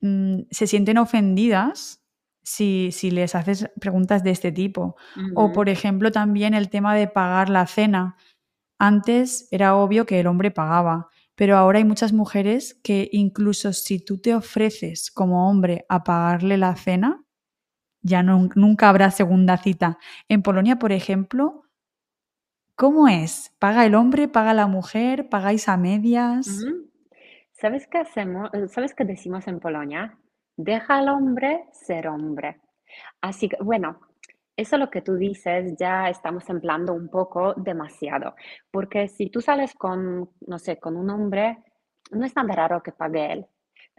mm, 0.00 0.40
se 0.50 0.66
sienten 0.66 0.98
ofendidas 0.98 2.00
si, 2.42 2.90
si 2.92 3.10
les 3.10 3.34
haces 3.34 3.70
preguntas 3.80 4.24
de 4.24 4.30
este 4.30 4.50
tipo. 4.50 4.96
O, 5.34 5.52
por 5.52 5.68
ejemplo, 5.68 6.10
también 6.10 6.54
el 6.54 6.70
tema 6.70 6.94
de 6.94 7.06
pagar 7.06 7.50
la 7.50 7.66
cena. 7.66 8.16
Antes 8.78 9.46
era 9.50 9.76
obvio 9.76 10.06
que 10.06 10.18
el 10.20 10.26
hombre 10.26 10.50
pagaba, 10.50 11.08
pero 11.34 11.56
ahora 11.56 11.78
hay 11.78 11.84
muchas 11.84 12.12
mujeres 12.12 12.80
que 12.82 13.08
incluso 13.12 13.72
si 13.72 14.02
tú 14.02 14.18
te 14.18 14.34
ofreces 14.34 15.10
como 15.10 15.48
hombre 15.48 15.84
a 15.88 16.02
pagarle 16.02 16.56
la 16.56 16.74
cena, 16.76 17.22
ya 18.02 18.22
nunca 18.22 18.88
habrá 18.88 19.10
segunda 19.10 19.56
cita. 19.56 19.98
En 20.28 20.42
Polonia, 20.42 20.76
por 20.76 20.92
ejemplo, 20.92 21.64
¿cómo 22.74 23.08
es? 23.08 23.54
¿Paga 23.58 23.84
el 23.84 23.94
hombre? 23.94 24.28
¿Paga 24.28 24.54
la 24.54 24.66
mujer? 24.66 25.28
¿Pagáis 25.28 25.68
a 25.68 25.76
medias? 25.76 26.64
¿Sabes 27.52 27.86
qué 27.86 27.98
hacemos? 27.98 28.50
¿Sabes 28.68 28.94
qué 28.94 29.04
decimos 29.04 29.46
en 29.48 29.60
Polonia? 29.60 30.18
Deja 30.56 30.98
al 30.98 31.08
hombre 31.08 31.64
ser 31.72 32.08
hombre. 32.08 32.60
Así 33.20 33.48
que, 33.48 33.56
bueno, 33.62 34.00
eso 34.56 34.76
lo 34.76 34.90
que 34.90 35.02
tú 35.02 35.16
dices 35.16 35.74
ya 35.78 36.08
estamos 36.08 36.44
templando 36.44 36.92
un 36.92 37.08
poco 37.08 37.54
demasiado, 37.54 38.34
porque 38.70 39.08
si 39.08 39.30
tú 39.30 39.40
sales 39.40 39.74
con, 39.74 40.28
no 40.46 40.58
sé, 40.58 40.78
con 40.78 40.96
un 40.96 41.08
hombre, 41.10 41.58
no 42.10 42.26
es 42.26 42.36
nada 42.36 42.54
raro 42.54 42.82
que 42.82 42.92
pague 42.92 43.32
él. 43.32 43.46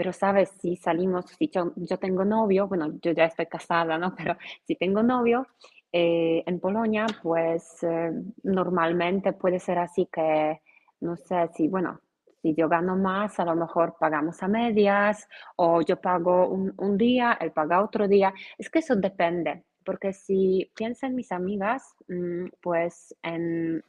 Pero, 0.02 0.14
¿sabes? 0.14 0.50
Si 0.60 0.76
salimos, 0.78 1.26
si 1.38 1.48
yo, 1.50 1.74
yo 1.76 2.00
tengo 2.00 2.26
novio, 2.26 2.68
bueno, 2.68 2.92
yo 3.04 3.12
ya 3.12 3.26
estoy 3.26 3.46
casada, 3.46 4.00
¿no? 4.00 4.16
Pero 4.18 4.36
si 4.66 4.76
tengo 4.76 5.04
novio, 5.04 5.46
eh, 5.92 6.42
en 6.48 6.60
Polonia, 6.60 7.06
pues 7.22 7.84
eh, 7.84 8.12
normalmente 8.42 9.34
puede 9.34 9.60
ser 9.60 9.78
así 9.78 10.10
que, 10.12 10.60
no 11.02 11.16
sé, 11.18 11.50
si, 11.54 11.68
bueno, 11.68 12.02
si 12.42 12.56
yo 12.56 12.68
gano 12.68 12.96
más, 12.96 13.40
a 13.40 13.46
lo 13.46 13.56
mejor 13.56 13.96
pagamos 14.00 14.42
a 14.42 14.48
medias, 14.48 15.30
o 15.56 15.84
yo 15.84 16.02
pago 16.02 16.48
un, 16.48 16.74
un 16.78 16.98
día, 16.98 17.38
él 17.40 17.52
paga 17.52 17.84
otro 17.84 18.08
día. 18.08 18.34
Es 18.58 18.72
que 18.72 18.80
eso 18.80 18.96
depende, 18.96 19.66
porque 19.86 20.14
si 20.14 20.72
piensan 20.76 21.14
mis 21.14 21.32
amigas, 21.32 21.94
mm, 22.08 22.48
pues 22.60 23.16
en, 23.22 23.84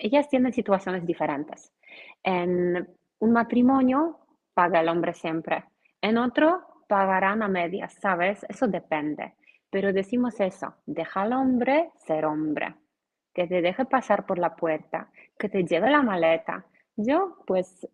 ellas 0.00 0.26
tienen 0.30 0.54
situaciones 0.54 1.04
diferentes. 1.04 1.70
En 2.22 2.88
un 3.18 3.32
matrimonio 3.32 4.16
paga 4.60 4.80
el 4.80 4.88
hombre 4.88 5.14
siempre, 5.14 5.64
en 6.02 6.18
otro 6.18 6.60
pagarán 6.86 7.42
a 7.42 7.48
medias, 7.48 7.94
¿sabes? 8.04 8.44
Eso 8.48 8.66
depende. 8.68 9.26
Pero 9.70 9.92
decimos 9.92 10.34
eso, 10.40 10.74
deja 10.84 11.22
al 11.22 11.32
hombre 11.32 11.90
ser 12.06 12.24
hombre, 12.26 12.74
que 13.34 13.46
te 13.46 13.62
deje 13.62 13.84
pasar 13.86 14.26
por 14.26 14.38
la 14.38 14.50
puerta, 14.56 15.08
que 15.38 15.48
te 15.48 15.64
lleve 15.64 15.88
la 15.90 16.02
maleta. 16.02 16.66
Yo, 16.96 17.36
pues, 17.46 17.88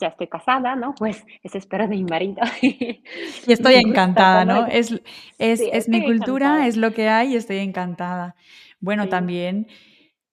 ya 0.00 0.08
estoy 0.08 0.26
casada, 0.28 0.76
¿no? 0.76 0.94
Pues 0.98 1.24
eso 1.42 1.56
espero 1.56 1.84
de 1.88 1.96
mi 1.96 2.04
marido. 2.04 2.42
Y 2.60 3.52
estoy 3.52 3.74
encantada, 3.86 4.44
¿no? 4.44 4.66
Es, 4.66 4.92
es, 5.38 5.60
Sí, 5.60 5.70
es 5.72 5.88
mi 5.88 6.02
cultura, 6.04 6.46
encantada. 6.48 6.66
es 6.66 6.76
lo 6.76 6.92
que 6.92 7.08
hay 7.08 7.32
y 7.32 7.36
estoy 7.36 7.58
encantada. 7.58 8.34
Bueno, 8.80 9.04
Sí. 9.04 9.08
también 9.08 9.68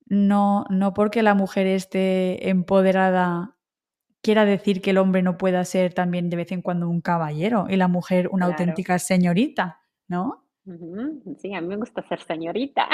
no, 0.08 0.66
no 0.70 0.94
porque 0.94 1.22
la 1.24 1.36
mujer 1.36 1.68
esté 1.68 2.50
empoderada 2.50 3.56
quiera 4.22 4.46
decir 4.46 4.82
que 4.82 4.92
el 4.92 4.98
hombre 4.98 5.22
no 5.24 5.38
pueda 5.38 5.64
ser 5.66 5.94
también 5.94 6.30
de 6.30 6.38
vez 6.38 6.52
en 6.52 6.62
cuando 6.62 6.88
un 6.90 7.02
caballero 7.02 7.66
y 7.70 7.76
la 7.76 7.88
mujer 7.88 8.28
una 8.32 8.46
Claro. 8.48 8.54
auténtica 8.62 9.00
señorita, 9.00 9.82
¿no? 10.08 10.46
Sí, 11.40 11.54
a 11.56 11.62
mí 11.62 11.68
me 11.68 11.78
gusta 11.78 12.08
ser 12.08 12.22
señorita. 12.22 12.88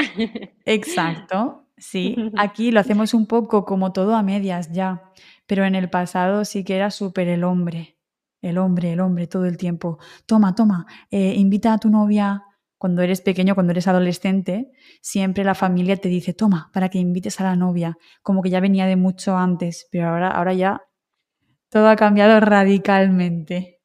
Exacto, 0.66 1.66
sí. 1.78 2.16
Aquí 2.38 2.72
lo 2.72 2.80
hacemos 2.80 3.14
un 3.14 3.26
poco 3.28 3.66
como 3.66 3.92
todo 3.92 4.16
a 4.16 4.24
medias 4.24 4.72
ya, 4.72 5.04
pero 5.46 5.66
en 5.66 5.76
el 5.76 5.90
pasado 5.90 6.46
sí 6.46 6.64
que 6.64 6.76
era 6.76 6.92
súper 6.92 7.28
el 7.28 7.44
hombre, 7.44 7.98
el 8.42 8.58
hombre, 8.58 8.94
el 8.94 9.00
hombre 9.00 9.28
todo 9.28 9.46
el 9.46 9.58
tiempo. 9.58 10.00
Toma, 10.26 10.56
toma, 10.56 10.86
eh, 11.12 11.34
invita 11.36 11.74
a 11.74 11.78
tu 11.78 11.90
novia. 11.90 12.44
Cuando 12.80 13.02
eres 13.02 13.22
pequeño, 13.22 13.56
cuando 13.56 13.72
eres 13.72 13.88
adolescente, 13.88 14.72
siempre 15.02 15.44
la 15.44 15.56
familia 15.56 15.98
te 15.98 16.10
dice, 16.10 16.34
toma, 16.36 16.70
para 16.72 16.90
que 16.90 17.00
invites 17.00 17.42
a 17.42 17.44
la 17.46 17.56
novia, 17.56 17.98
como 18.22 18.44
que 18.44 18.52
ya 18.52 18.60
venía 18.60 18.86
de 18.86 18.96
mucho 18.96 19.36
antes, 19.36 19.88
pero 19.92 20.10
ahora, 20.10 20.30
ahora 20.30 20.54
ya 20.54 20.84
todo 21.70 21.90
ha 21.90 21.96
cambiado 21.96 22.40
radicalmente. 22.40 23.82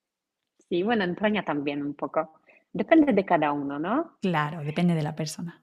Sí, 0.68 0.82
bueno, 0.82 1.04
en 1.04 1.10
España 1.10 1.44
también 1.44 1.82
un 1.82 1.94
poco. 1.94 2.32
Depende 2.72 3.12
de 3.12 3.24
cada 3.24 3.52
uno, 3.52 3.78
¿no? 3.78 4.16
Claro, 4.22 4.62
depende 4.64 4.94
de 4.94 5.02
la 5.02 5.14
persona. 5.14 5.60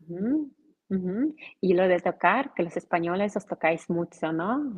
Y 1.61 1.73
lo 1.73 1.87
de 1.87 1.99
tocar, 1.99 2.53
que 2.53 2.63
los 2.63 2.75
españoles 2.77 3.35
os 3.35 3.45
tocáis 3.45 3.89
mucho, 3.89 4.31
¿no? 4.31 4.73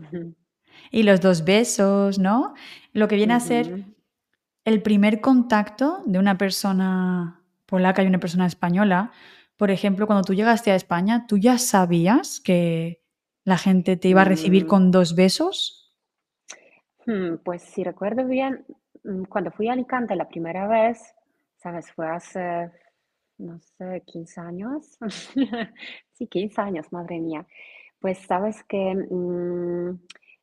Y 0.92 1.04
los 1.04 1.22
dos 1.22 1.44
besos, 1.44 2.20
¿no? 2.20 2.54
Lo 2.94 3.08
que 3.08 3.16
viene 3.16 3.34
a 3.34 3.40
ser 3.40 3.86
el 4.64 4.82
primer 4.82 5.22
contacto 5.22 6.04
de 6.06 6.20
una 6.20 6.38
persona 6.38 7.42
polaca 7.66 8.04
y 8.04 8.08
una 8.08 8.20
persona 8.20 8.46
española. 8.46 9.12
Por 9.58 9.72
ejemplo, 9.72 10.08
cuando 10.08 10.24
tú 10.24 10.34
llegaste 10.34 10.72
a 10.72 10.76
España, 10.76 11.26
¿tú 11.28 11.38
ya 11.38 11.58
sabías 11.58 12.40
que 12.40 13.02
la 13.44 13.58
gente 13.58 13.98
te 13.98 14.08
iba 14.10 14.22
a 14.22 14.26
recibir 14.26 14.66
Mm, 14.66 14.68
con 14.68 14.92
dos 14.92 15.16
besos? 15.16 15.81
Hmm, 17.06 17.36
pues 17.44 17.62
si 17.64 17.84
recuerdo 17.84 18.26
bien, 18.26 18.66
mm, 19.04 19.24
cuando 19.26 19.52
fui 19.52 19.68
a 19.70 19.74
Alicante 19.74 20.16
la 20.16 20.28
primera 20.28 20.68
vez, 20.68 21.14
¿sabes? 21.58 21.92
Fue 21.92 22.08
hace, 22.08 22.72
no 23.38 23.60
sé, 23.62 24.04
15 24.06 24.42
años. 24.42 24.98
Sí, 26.14 26.28
15 26.28 26.62
años, 26.62 26.92
madre 26.94 27.20
mía. 27.20 27.46
Pues 28.00 28.20
sabes 28.20 28.64
que 28.66 28.96
mm, 28.96 30.00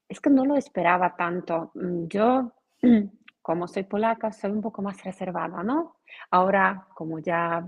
es 0.09 0.21
que 0.21 0.31
no 0.31 0.45
lo 0.45 0.57
esperaba 0.57 1.17
tanto. 1.17 1.71
Mm, 1.75 2.07
Yo, 2.09 2.53
como 3.43 3.69
soy 3.69 3.85
polaca, 3.85 4.33
soy 4.33 4.51
un 4.53 4.63
poco 4.63 4.83
más 4.83 5.03
reservada, 5.05 5.63
¿no? 5.63 5.97
Ahora, 6.31 6.89
como 6.95 7.19
ya, 7.21 7.65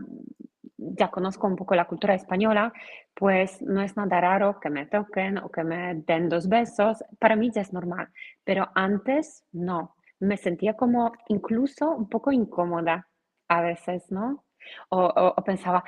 ya 0.97 1.11
conozco 1.11 1.47
un 1.47 1.57
poco 1.57 1.75
la 1.75 1.87
cultura 1.87 2.15
española, 2.15 2.73
pues 3.15 3.61
no 3.63 3.83
es 3.83 3.97
nada 3.97 4.21
raro 4.21 4.59
que 4.61 4.71
me 4.71 4.87
toquen 4.87 5.39
o 5.39 5.51
que 5.51 5.65
me 5.65 5.95
den 6.07 6.29
dos 6.29 6.49
besos. 6.49 7.05
Para 7.19 7.37
mí 7.37 7.51
ya 7.53 7.63
es 7.63 7.73
normal, 7.73 8.09
pero 8.45 8.69
antes 8.75 9.45
no. 9.53 9.95
Me 10.21 10.37
sentía 10.37 10.75
como 10.77 11.13
incluso 11.29 11.91
un 11.97 12.09
poco 12.09 12.33
incómoda 12.33 13.09
a 13.49 13.61
veces, 13.63 14.11
¿no? 14.11 14.45
O, 14.91 14.99
o- 15.01 15.35
o 15.37 15.45
pensaba, 15.45 15.85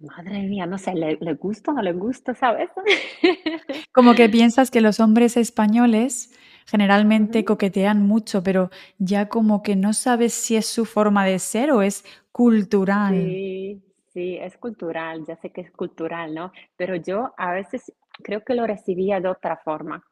Madre 0.00 0.40
mía, 0.48 0.66
no 0.66 0.78
sé, 0.78 0.94
¿le 0.94 1.16
le 1.20 1.34
gusta 1.34 1.70
o 1.72 1.74
no 1.74 1.82
le 1.82 1.92
gusta, 1.92 2.34
sabes? 2.34 2.70
Como 3.92 4.14
que 4.14 4.28
piensas 4.28 4.70
que 4.70 4.80
los 4.80 5.00
hombres 5.00 5.36
españoles 5.36 6.32
generalmente 6.66 7.44
coquetean 7.44 8.02
mucho, 8.06 8.42
pero 8.42 8.70
ya 8.98 9.28
como 9.28 9.62
que 9.62 9.76
no 9.76 9.92
sabes 9.92 10.32
si 10.34 10.56
es 10.56 10.66
su 10.66 10.84
forma 10.86 11.24
de 11.26 11.38
ser 11.38 11.70
o 11.72 11.82
es 11.82 12.04
cultural. 12.32 13.40
Sí, 13.46 13.82
sí, 14.18 14.36
es 14.36 14.56
cultural, 14.56 15.24
ya 15.26 15.36
sé 15.36 15.50
que 15.50 15.60
es 15.60 15.70
cultural, 15.70 16.34
¿no? 16.34 16.50
Pero 16.76 16.96
yo 16.96 17.34
a 17.36 17.52
veces 17.52 17.92
creo 18.24 18.42
que 18.44 18.54
lo 18.54 18.66
recibía 18.66 19.20
de 19.20 19.28
otra 19.28 19.58
forma, 19.58 20.02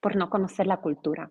por 0.00 0.14
no 0.14 0.30
conocer 0.30 0.68
la 0.68 0.76
cultura. 0.76 1.30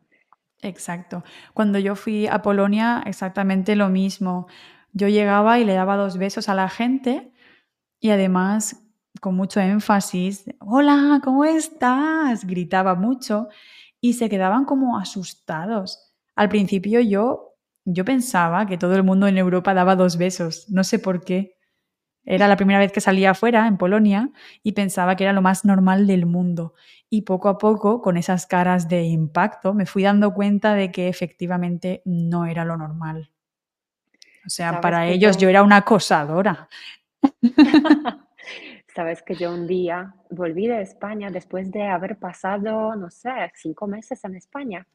Exacto. 0.62 1.24
Cuando 1.54 1.80
yo 1.80 1.96
fui 1.96 2.28
a 2.28 2.42
Polonia, 2.42 3.04
exactamente 3.06 3.78
lo 3.78 3.88
mismo. 3.88 4.48
Yo 4.92 5.08
llegaba 5.08 5.60
y 5.60 5.64
le 5.64 5.76
daba 5.76 5.96
dos 5.96 6.18
besos 6.18 6.50
a 6.50 6.54
la 6.54 6.68
gente 6.68 7.32
y 8.02 8.10
además 8.10 8.86
con 9.22 9.36
mucho 9.36 9.62
énfasis, 9.62 10.44
hola, 10.60 11.22
¿cómo 11.24 11.46
estás? 11.46 12.46
Gritaba 12.46 12.96
mucho 12.96 13.48
y 14.02 14.14
se 14.14 14.28
quedaban 14.28 14.66
como 14.66 14.98
asustados. 14.98 16.14
Al 16.36 16.50
principio 16.50 17.00
yo, 17.00 17.56
yo 17.86 18.04
pensaba 18.04 18.66
que 18.66 18.78
todo 18.78 18.96
el 18.96 19.04
mundo 19.04 19.28
en 19.28 19.38
Europa 19.38 19.74
daba 19.74 19.96
dos 19.96 20.18
besos, 20.18 20.70
no 20.70 20.84
sé 20.84 21.00
por 21.00 21.24
qué. 21.24 21.56
Era 22.26 22.48
la 22.48 22.56
primera 22.56 22.80
vez 22.80 22.92
que 22.92 23.02
salía 23.02 23.32
afuera, 23.32 23.68
en 23.68 23.78
Polonia, 23.78 24.30
y 24.64 24.72
pensaba 24.72 25.16
que 25.16 25.24
era 25.24 25.34
lo 25.34 25.42
más 25.42 25.66
normal 25.66 26.08
del 26.08 26.26
mundo. 26.26 26.74
Y 27.10 27.24
poco 27.24 27.50
a 27.50 27.58
poco, 27.58 28.02
con 28.02 28.18
esas 28.18 28.48
caras 28.48 28.88
de 28.88 29.04
impacto, 29.04 29.74
me 29.74 29.86
fui 29.86 30.04
dando 30.04 30.34
cuenta 30.34 30.74
de 30.74 30.92
que 30.92 31.10
efectivamente 31.10 32.02
no 32.06 32.46
era 32.46 32.66
lo 32.66 32.78
normal. 32.78 33.30
O 34.46 34.50
sea, 34.50 34.82
para 34.82 35.08
ellos 35.08 35.38
yo 35.38 35.44
yo 35.44 35.50
era 35.50 35.64
una 35.64 35.78
acosadora. 35.78 36.68
sabes 38.94 39.24
que 39.24 39.36
yo 39.36 39.54
un 39.54 39.68
día 39.68 40.14
volví 40.30 40.68
de 40.68 40.82
España 40.82 41.30
después 41.32 41.72
de 41.72 41.88
haber 41.88 42.18
pasado, 42.18 42.96
no 42.96 43.10
sé, 43.10 43.30
5 43.56 43.88
meses 43.88 44.24
en 44.24 44.36
España. 44.36 44.88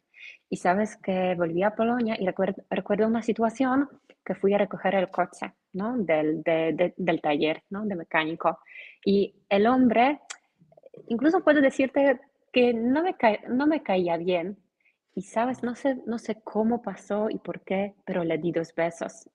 Y 0.49 0.57
sabes 0.57 0.97
que 0.97 1.35
volví 1.37 1.63
a 1.63 1.75
Polonia 1.75 2.17
y 2.19 2.27
recuerdo, 2.27 2.63
recuerdo 2.71 3.07
una 3.07 3.23
situación 3.23 3.89
que 4.29 4.35
fui 4.41 4.53
a 4.55 4.59
recoger 4.59 4.95
el 4.95 5.11
coche, 5.11 5.55
¿no? 5.73 5.97
Del, 5.99 6.43
de- 6.43 6.75
de- 6.75 6.95
del 6.99 7.21
taller, 7.23 7.65
¿no? 7.71 7.87
De 7.87 7.97
mecánico. 7.97 8.59
Y 9.05 9.35
el 9.49 9.67
hombre, 9.67 10.21
incluso 11.09 11.43
puedo 11.43 11.63
decirte 11.63 12.21
que 12.53 12.75
no 12.75 13.03
me, 13.03 13.17
no 13.49 13.67
me 13.67 13.83
caía 13.83 14.19
bien. 14.19 14.59
Y 15.15 15.23
sabes, 15.23 15.63
no 15.63 15.75
sé, 15.75 15.97
no 16.07 16.19
sé 16.19 16.43
cómo 16.45 16.83
pasó 16.83 17.31
y 17.31 17.39
por 17.39 17.63
qué, 17.63 17.95
pero 18.05 18.23
le 18.23 18.39
di 18.39 18.53
dos 18.53 18.75
besos. 18.75 19.29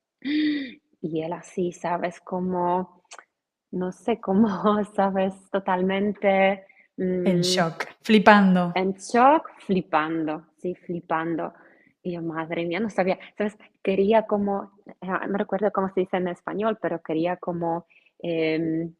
Y 1.01 1.21
él 1.21 1.33
así, 1.33 1.71
sabes, 1.73 2.21
como, 2.21 3.03
no 3.71 3.91
sé 3.91 4.19
cómo, 4.21 4.47
sabes, 4.95 5.33
totalmente... 5.51 6.65
en 6.97 7.39
mm, 7.39 7.41
shock, 7.41 7.87
flipando. 8.01 8.71
En 8.75 8.93
shock, 8.93 9.49
flipando, 9.65 10.45
sí, 10.57 10.75
flipando. 10.75 11.53
Y 12.03 12.13
yo, 12.13 12.21
madre 12.21 12.65
mía, 12.65 12.79
no 12.79 12.89
sabía, 12.89 13.17
sabes, 13.37 13.57
quería 13.83 14.23
como, 14.23 14.71
ah, 15.01 15.27
no 15.27 15.37
recuerdo 15.37 15.71
cómo 15.71 15.89
se 15.93 16.01
dice 16.01 16.17
en 16.17 16.29
español, 16.29 16.79
pero 16.81 17.01
quería 17.01 17.37
como 17.37 17.85
em, 18.19 18.95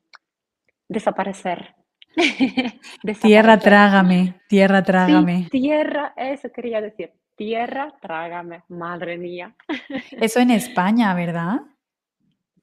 desaparecer. 0.88 1.76
Tierra, 3.22 3.58
trágame, 3.58 4.40
tierra, 4.48 4.84
trágame. 4.84 5.48
tierra, 5.50 6.14
eso 6.16 6.52
quería 6.52 6.80
decir, 6.80 7.12
tierra, 7.36 7.92
trágame, 8.00 8.64
madre 8.70 9.18
mía. 9.18 9.56
Eso 10.12 10.40
en 10.40 10.52
España, 10.52 11.12
¿verdad? 11.16 11.62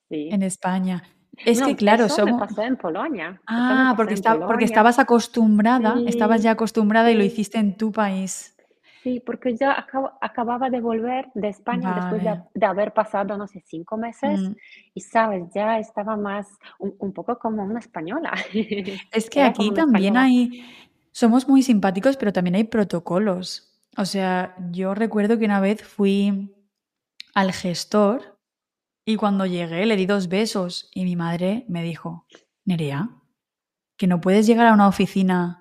Sí. 0.08 0.28
En 0.30 0.44
España. 0.44 1.02
Es 1.44 1.62
que 1.62 1.74
claro, 1.74 2.04
eso 2.04 2.16
somos... 2.16 2.40
me 2.40 2.46
pasó 2.46 2.62
en 2.62 2.76
Polonia. 2.76 3.40
Ah, 3.46 3.94
porque, 3.96 4.14
porque 4.46 4.64
estabas 4.66 4.98
acostumbrada, 4.98 5.96
estabas 6.06 6.42
ya 6.42 6.52
acostumbrada 6.52 7.10
y 7.10 7.14
lo 7.14 7.24
hiciste 7.24 7.58
en 7.58 7.76
tu 7.76 7.92
país. 7.92 8.54
Sí, 9.02 9.22
porque 9.24 9.56
yo 9.56 9.68
acababa 10.20 10.68
de 10.68 10.80
volver 10.80 11.30
de 11.34 11.48
España 11.48 11.94
después 11.94 12.22
de, 12.54 12.66
haber 12.66 12.92
pasado, 12.92 13.36
no 13.38 13.46
sé, 13.46 13.64
cinco 13.66 13.96
meses 13.96 14.40
mm. 14.40 14.52
y, 14.94 15.00
sabes, 15.00 15.44
ya 15.54 15.78
estaba 15.78 16.16
más, 16.16 16.46
un, 16.78 17.12
poco 17.14 17.38
como 17.38 17.64
una 17.64 17.78
española. 17.78 18.32
Es 19.12 19.30
que 19.30 19.42
aquí 19.42 19.72
también 19.72 20.18
hay, 20.18 20.64
somos 21.12 21.48
muy 21.48 21.62
simpáticos, 21.62 22.18
pero 22.18 22.32
también 22.32 22.56
hay 22.56 22.64
protocolos. 22.64 23.80
O 23.96 24.04
sea, 24.04 24.54
yo 24.70 24.94
recuerdo 24.94 25.38
que 25.38 25.46
una 25.46 25.60
vez 25.60 25.82
fui 25.82 26.54
al 27.34 27.52
gestor 27.52 28.38
y 29.06 29.16
cuando 29.16 29.46
llegué 29.46 29.86
le 29.86 29.96
di 29.96 30.04
dos 30.04 30.28
besos 30.28 30.90
y 30.94 31.04
mi 31.04 31.16
madre 31.16 31.64
me 31.68 31.82
dijo, 31.82 32.26
Nerea, 32.66 33.08
que 33.96 34.06
no 34.06 34.20
puedes 34.20 34.46
llegar 34.46 34.66
a 34.66 34.74
una 34.74 34.88
oficina 34.88 35.59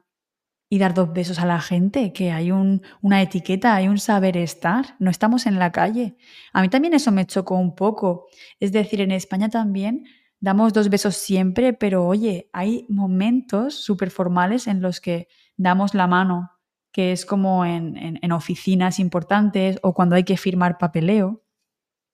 y 0.70 0.78
dar 0.78 0.94
dos 0.94 1.12
besos 1.12 1.40
a 1.40 1.48
la 1.48 1.60
gente, 1.60 2.14
que 2.14 2.32
hay 2.32 2.52
un, 2.52 2.84
una 3.02 3.24
etiqueta, 3.24 3.74
hay 3.74 3.88
un 3.88 3.98
saber 3.98 4.38
estar, 4.38 4.96
no 5.00 5.10
estamos 5.10 5.48
en 5.48 5.58
la 5.58 5.72
calle. 5.72 6.16
A 6.54 6.62
mí 6.62 6.70
también 6.70 6.94
eso 6.94 7.12
me 7.12 7.26
chocó 7.26 7.56
un 7.56 7.76
poco. 7.76 8.28
Es 8.60 8.72
decir, 8.72 9.02
en 9.02 9.12
España 9.12 9.50
también 9.50 10.06
damos 10.40 10.72
dos 10.72 10.90
besos 10.90 11.16
siempre, 11.16 11.74
pero 11.74 12.06
oye, 12.06 12.52
hay 12.54 12.86
momentos 12.88 13.74
súper 13.74 14.12
formales 14.12 14.68
en 14.68 14.82
los 14.82 15.02
que 15.02 15.28
damos 15.58 15.96
la 15.96 16.06
mano, 16.06 16.52
que 16.92 17.12
es 17.14 17.26
como 17.26 17.66
en, 17.66 18.20
en, 18.22 18.32
oficinas 18.32 19.00
importantes 19.00 19.80
o 19.82 19.96
cuando 19.96 20.16
hay 20.16 20.24
que 20.24 20.38
firmar 20.38 20.78
papeleo. 20.78 21.44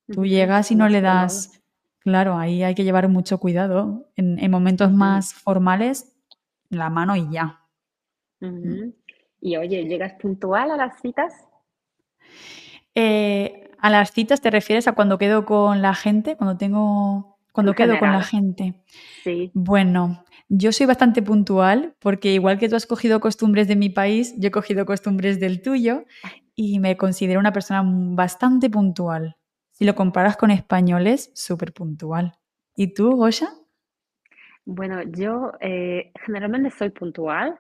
Tú 0.08 0.26
llegas 0.26 0.72
y 0.72 0.76
no 0.76 0.88
le 0.88 1.02
das... 1.02 1.62
Claro, 2.00 2.38
ahí 2.38 2.62
hay 2.62 2.76
que 2.76 2.84
llevar 2.84 3.10
mucho 3.10 3.40
cuidado. 3.40 4.12
En, 4.16 4.38
en 4.38 4.52
momentos 4.52 4.92
más 4.92 5.34
formales, 5.34 6.16
la 6.70 6.92
mano 6.92 7.16
y 7.16 7.28
ya. 7.32 7.65
Y 9.42 9.58
oye, 9.58 9.86
¿llegas 9.86 10.14
puntual 10.14 10.72
a 10.72 10.78
las 10.78 11.00
citas? 11.02 11.34
Eh, 12.96 13.72
a 13.80 13.90
las 13.90 14.12
citas 14.12 14.42
te 14.42 14.50
refieres 14.50 14.88
a 14.88 14.94
cuando 14.94 15.18
quedo 15.18 15.46
con 15.46 15.82
la 15.82 15.94
gente, 15.94 16.38
cuando 16.38 16.58
tengo, 16.58 17.38
cuando 17.52 17.74
quedo 17.74 18.00
con 18.00 18.12
la 18.12 18.24
gente. 18.24 18.84
Sí. 19.24 19.52
Bueno, 19.54 20.24
yo 20.48 20.72
soy 20.72 20.86
bastante 20.86 21.22
puntual 21.22 21.96
porque 22.00 22.34
igual 22.34 22.58
que 22.58 22.70
tú 22.70 22.76
has 22.76 22.86
cogido 22.86 23.20
costumbres 23.20 23.68
de 23.68 23.76
mi 23.76 23.90
país, 23.90 24.34
yo 24.38 24.48
he 24.48 24.52
cogido 24.52 24.86
costumbres 24.86 25.40
del 25.40 25.62
tuyo 25.62 26.06
y 26.56 26.80
me 26.80 26.98
considero 26.98 27.40
una 27.40 27.52
persona 27.52 27.84
bastante 27.86 28.70
puntual. 28.70 29.38
Si 29.72 29.86
lo 29.86 29.94
comparas 29.94 30.38
con 30.38 30.52
españoles, 30.52 31.32
súper 31.36 31.74
puntual. 31.74 32.38
¿Y 32.76 32.94
tú, 32.94 33.16
Gosha? 33.16 33.50
Bueno, 34.64 35.04
yo 35.04 35.52
eh, 35.60 36.12
generalmente 36.26 36.72
soy 36.72 36.90
puntual, 36.90 37.60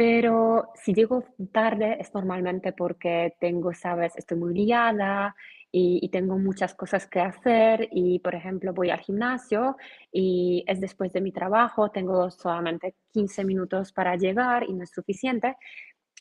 pero 0.00 0.70
si 0.76 0.94
llego 0.94 1.24
tarde 1.52 1.98
es 2.00 2.14
normalmente 2.14 2.72
porque 2.72 3.34
tengo, 3.38 3.74
sabes, 3.74 4.16
estoy 4.16 4.38
muy 4.38 4.54
liada 4.54 5.36
y, 5.70 6.08
tengo 6.08 6.38
muchas 6.38 6.74
cosas 6.74 7.06
que 7.06 7.20
hacer 7.20 7.86
y, 7.92 8.18
por 8.20 8.34
ejemplo, 8.34 8.72
voy 8.72 8.88
al 8.88 9.00
gimnasio 9.00 9.76
y 10.10 10.64
es 10.66 10.80
después 10.80 11.12
de 11.12 11.20
mi 11.20 11.32
trabajo, 11.32 11.90
tengo 11.90 12.30
solamente 12.30 12.94
15 13.12 13.44
minutos 13.44 13.92
para 13.92 14.16
llegar 14.16 14.64
y 14.66 14.72
no 14.72 14.84
es 14.84 14.90
suficiente. 14.90 15.58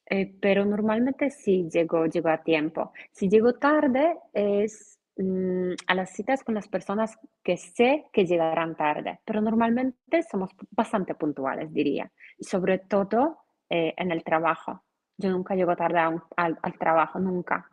Eh, 0.10 0.30
pero 0.42 0.66
normalmente 0.66 1.30
sí 1.30 1.70
llego, 1.72 2.06
llego 2.08 2.28
a 2.28 2.44
tiempo. 2.44 2.92
Si 3.14 3.30
llego 3.30 3.54
tarde 3.54 4.18
es 4.34 5.00
mm, 5.16 5.72
a 5.88 5.96
las 5.96 6.10
citas 6.10 6.44
con 6.44 6.56
las 6.56 6.68
personas 6.68 7.18
que 7.42 7.56
sé 7.56 8.08
que 8.12 8.26
llegarán 8.26 8.76
tarde, 8.76 9.22
pero 9.24 9.40
normalmente 9.40 10.22
somos 10.30 10.50
bastante 10.72 11.16
puntuales, 11.16 11.74
diría. 11.74 12.12
Y 12.38 12.44
sobre 12.44 12.80
todo 12.80 13.38
eh, 13.70 13.94
en 13.98 14.12
el 14.12 14.24
trabajo. 14.24 14.84
Yo 15.18 15.30
nunca 15.30 15.54
llego 15.54 15.76
tarde 15.76 16.00
al, 16.38 16.58
trabajo, 16.80 17.20
nunca. 17.20 17.70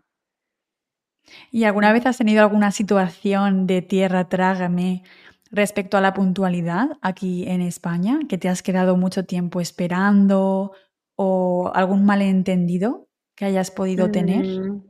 ¿Y 1.51 1.65
alguna 1.65 1.93
vez 1.93 2.05
has 2.07 2.19
tenido 2.19 2.43
alguna 2.43 2.71
situación 2.71 3.67
de 3.67 3.83
tierra 3.83 4.29
trágame 4.29 5.05
respecto 5.51 5.97
a 5.97 6.01
la 6.01 6.13
puntualidad 6.13 6.99
aquí 7.03 7.49
en 7.49 7.63
España? 7.63 8.19
¿Que 8.29 8.37
te 8.37 8.49
has 8.49 8.63
quedado 8.63 8.97
mucho 8.97 9.25
tiempo 9.25 9.61
esperando 9.61 10.73
o 11.15 11.71
algún 11.75 12.05
malentendido 12.05 13.09
que 13.37 13.45
hayas 13.45 13.71
podido 13.71 14.11
tener? 14.11 14.45
Mm, 14.45 14.83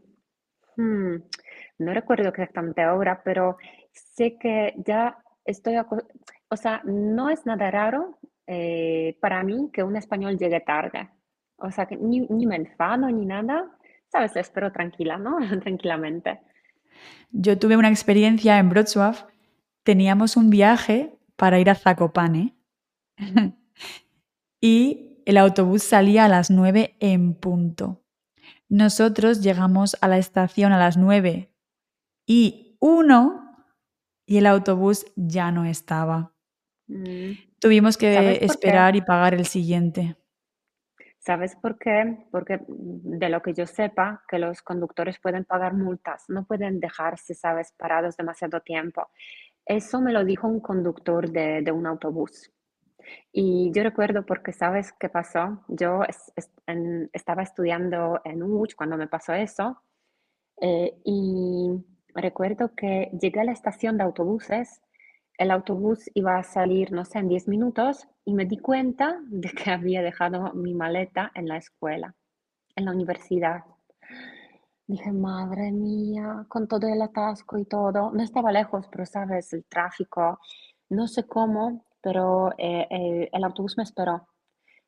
hmm, 0.77 1.23
no 1.79 1.95
recuerdo 1.95 2.31
exactamente 2.31 2.83
ahora, 2.83 3.23
pero 3.23 3.59
sé 3.93 4.39
que 4.39 4.75
ya 4.79 5.19
estoy, 5.45 5.77
o 6.49 6.57
sea, 6.57 6.81
no 6.85 7.29
es 7.31 7.45
nada 7.45 7.71
raro 7.71 8.19
eh, 8.47 9.17
para 9.21 9.43
mí 9.43 9.71
que 9.73 9.83
un 9.83 9.97
español 9.97 10.39
llegue 10.39 10.61
tarde. 10.61 11.11
O 11.57 11.71
sea, 11.71 11.87
que 11.87 11.97
ni, 11.97 12.21
me 12.47 12.57
enfado 12.57 13.09
ni 13.09 13.25
nada, 13.25 13.71
¿sabes? 14.11 14.37
Espero 14.37 14.73
tranquila, 14.73 15.19
¿no? 15.19 15.39
Tranquilamente. 15.63 16.41
Yo 17.31 17.59
tuve 17.59 17.77
una 17.77 17.89
experiencia 17.89 18.59
en 18.59 18.71
Wrocław. 18.71 19.15
Teníamos 19.83 20.37
un 20.37 20.51
viaje 20.51 21.19
para 21.37 21.59
ir 21.61 21.71
a 21.71 21.75
Zakopane 21.75 22.57
y 24.61 25.23
el 25.27 25.37
autobús 25.37 25.83
salía 25.83 26.25
a 26.25 26.29
las 26.29 26.51
9 26.51 26.97
en 27.01 27.35
punto. 27.35 28.03
Nosotros 28.69 29.43
llegamos 29.43 29.97
a 30.01 30.09
la 30.09 30.19
estación 30.19 30.73
a 30.73 30.79
las 30.79 30.97
9 30.97 31.53
y 32.27 32.77
1 32.81 33.65
y 34.27 34.37
el 34.39 34.47
autobús 34.47 35.07
ya 35.15 35.53
no 35.53 35.65
estaba. 35.65 36.33
Mm. 36.89 37.33
Tuvimos 37.61 37.97
que 37.97 38.45
esperar 38.45 38.97
y 38.97 39.03
pagar 39.03 39.35
el 39.35 39.47
siguiente. 39.47 40.17
¿Sabes 41.27 41.57
por 41.57 41.77
qué? 41.77 42.25
Porque 42.31 42.61
de 42.69 43.29
lo 43.29 43.43
que 43.43 43.53
yo 43.53 43.67
sepa, 43.67 44.23
que 44.29 44.39
los 44.39 44.63
conductores 44.63 45.19
pueden 45.19 45.45
pagar 45.45 45.75
multas, 45.75 46.25
no 46.29 46.45
pueden 46.45 46.79
dejarse, 46.79 47.35
¿sabes?, 47.35 47.73
parados 47.77 48.17
demasiado 48.17 48.61
tiempo. 48.61 49.09
Eso 49.65 50.01
me 50.01 50.13
lo 50.13 50.25
dijo 50.25 50.47
un 50.47 50.61
conductor 50.61 51.29
de, 51.29 51.69
un 51.73 51.87
autobús. 51.89 52.53
Y 53.33 53.73
yo 53.75 53.83
recuerdo 53.83 54.25
porque, 54.25 54.53
¿sabes 54.53 54.93
qué 55.01 55.09
pasó? 55.09 55.65
Yo 55.67 56.03
estaba 57.13 57.43
estudiando 57.43 58.21
en 58.25 58.45
UCH 58.45 58.77
cuando 58.77 58.97
me 58.97 59.09
pasó 59.09 59.35
eso. 59.35 59.83
Eh, 60.61 60.97
y 61.05 61.73
recuerdo 62.15 62.73
que 62.77 63.11
llegué 63.21 63.41
a 63.41 63.45
la 63.45 63.53
estación 63.53 63.99
de 63.99 64.05
autobuses 64.05 64.81
el 65.39 65.51
autobús 65.51 66.11
iba 66.15 66.39
a 66.39 66.43
salir, 66.43 66.93
no 66.93 67.05
sé, 67.05 67.19
en 67.19 67.29
10 67.29 67.49
minutos 67.49 68.09
y 68.25 68.33
me 68.35 68.47
di 68.47 68.59
cuenta 68.59 69.21
de 69.27 69.51
que 69.51 69.71
había 69.71 70.03
dejado 70.03 70.53
mi 70.55 70.75
maleta 70.75 71.31
en 71.35 71.49
la 71.49 71.57
escuela, 71.59 72.15
en 72.75 72.85
la 72.87 72.93
universidad. 72.93 73.65
Dije, 74.87 75.13
madre 75.13 75.73
mía, 75.73 76.47
con 76.49 76.69
todo 76.69 76.87
el 76.87 77.03
atasco 77.03 77.59
y 77.59 77.65
todo. 77.65 78.13
No 78.13 78.23
estaba 78.23 78.53
lejos, 78.53 78.87
pero 78.91 79.05
sabes, 79.05 79.53
el 79.53 79.65
tráfico, 79.65 80.39
no 80.91 81.09
sé 81.09 81.25
cómo, 81.27 81.85
pero 82.01 82.53
eh, 82.57 82.87
eh, 82.91 83.29
el 83.33 83.45
autobús 83.45 83.77
me 83.77 83.83
esperó. 83.83 84.29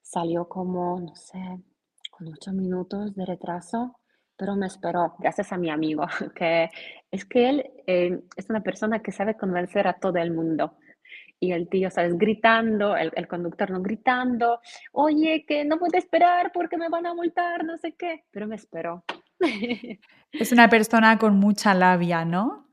Salió 0.00 0.48
como, 0.48 1.00
no 1.00 1.14
sé, 1.16 1.38
con 2.10 2.28
ocho 2.28 2.52
minutos 2.52 3.14
de 3.14 3.26
retraso 3.26 3.98
pero 4.38 4.54
me 4.56 4.66
esperó, 4.66 5.16
gracias 5.18 5.52
a 5.52 5.58
mi 5.58 5.68
amigo, 5.68 6.06
que 6.34 6.70
es 7.10 7.24
que 7.24 7.48
él 7.50 7.70
eh, 7.86 8.20
es 8.36 8.48
una 8.48 8.62
persona 8.62 9.00
que 9.00 9.12
sabe 9.12 9.36
convencer 9.36 9.86
a 9.86 9.94
todo 9.94 10.16
el 10.16 10.32
mundo. 10.32 10.78
Y 11.40 11.52
el 11.52 11.68
tío, 11.68 11.90
¿sabes? 11.90 12.18
Gritando, 12.18 12.96
el, 12.96 13.12
el, 13.14 13.28
conductor 13.28 13.70
no 13.70 13.80
gritando, 13.80 14.60
oye, 14.92 15.44
que 15.46 15.64
no 15.64 15.78
puedo 15.78 15.96
esperar 15.96 16.50
porque 16.52 16.76
me 16.76 16.88
van 16.88 17.06
a 17.06 17.14
multar, 17.14 17.64
no 17.64 17.76
sé 17.76 17.94
qué, 17.94 18.24
pero 18.30 18.46
me 18.46 18.56
esperó. 18.56 19.04
Es 20.32 20.52
una 20.52 20.68
persona 20.68 21.18
con 21.18 21.38
mucha 21.38 21.74
labia, 21.74 22.24
¿no? 22.24 22.66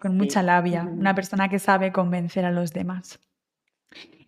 Con 0.00 0.16
mucha 0.16 0.42
labia, 0.42 0.84
una 0.84 1.14
persona 1.14 1.48
que 1.48 1.58
sabe 1.58 1.90
convencer 1.90 2.44
a 2.44 2.52
los 2.52 2.72
demás. 2.72 3.18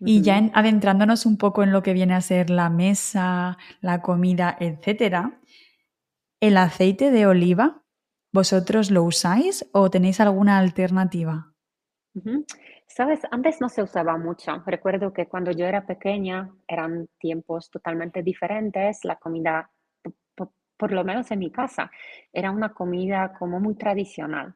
Y 0.01 0.21
ya 0.21 0.49
adentrándonos 0.53 1.25
un 1.25 1.37
poco 1.37 1.63
en 1.63 1.71
lo 1.71 1.83
que 1.83 1.93
viene 1.93 2.15
a 2.15 2.21
ser 2.21 2.49
la 2.49 2.69
mesa, 2.69 3.57
la 3.81 4.01
comida, 4.01 4.57
etcétera, 4.59 5.39
¿el 6.41 6.57
aceite 6.57 7.11
de 7.11 7.27
oliva 7.27 7.83
vosotros 8.31 8.91
lo 8.91 9.03
usáis 9.03 9.67
o 9.73 9.89
tenéis 9.89 10.19
alguna 10.19 10.57
alternativa? 10.59 11.53
Sabes, 12.87 13.21
antes 13.31 13.61
no 13.61 13.69
se 13.69 13.83
usaba 13.83 14.17
mucho. 14.17 14.61
Recuerdo 14.65 15.13
que 15.13 15.27
cuando 15.27 15.51
yo 15.51 15.65
era 15.65 15.85
pequeña 15.85 16.51
eran 16.67 17.07
tiempos 17.19 17.69
totalmente 17.69 18.23
diferentes. 18.23 19.05
La 19.05 19.15
comida, 19.15 19.69
por 20.77 20.91
lo 20.91 21.03
menos 21.03 21.29
en 21.31 21.39
mi 21.39 21.51
casa, 21.51 21.91
era 22.33 22.51
una 22.51 22.73
comida 22.73 23.33
como 23.37 23.59
muy 23.59 23.75
tradicional. 23.75 24.55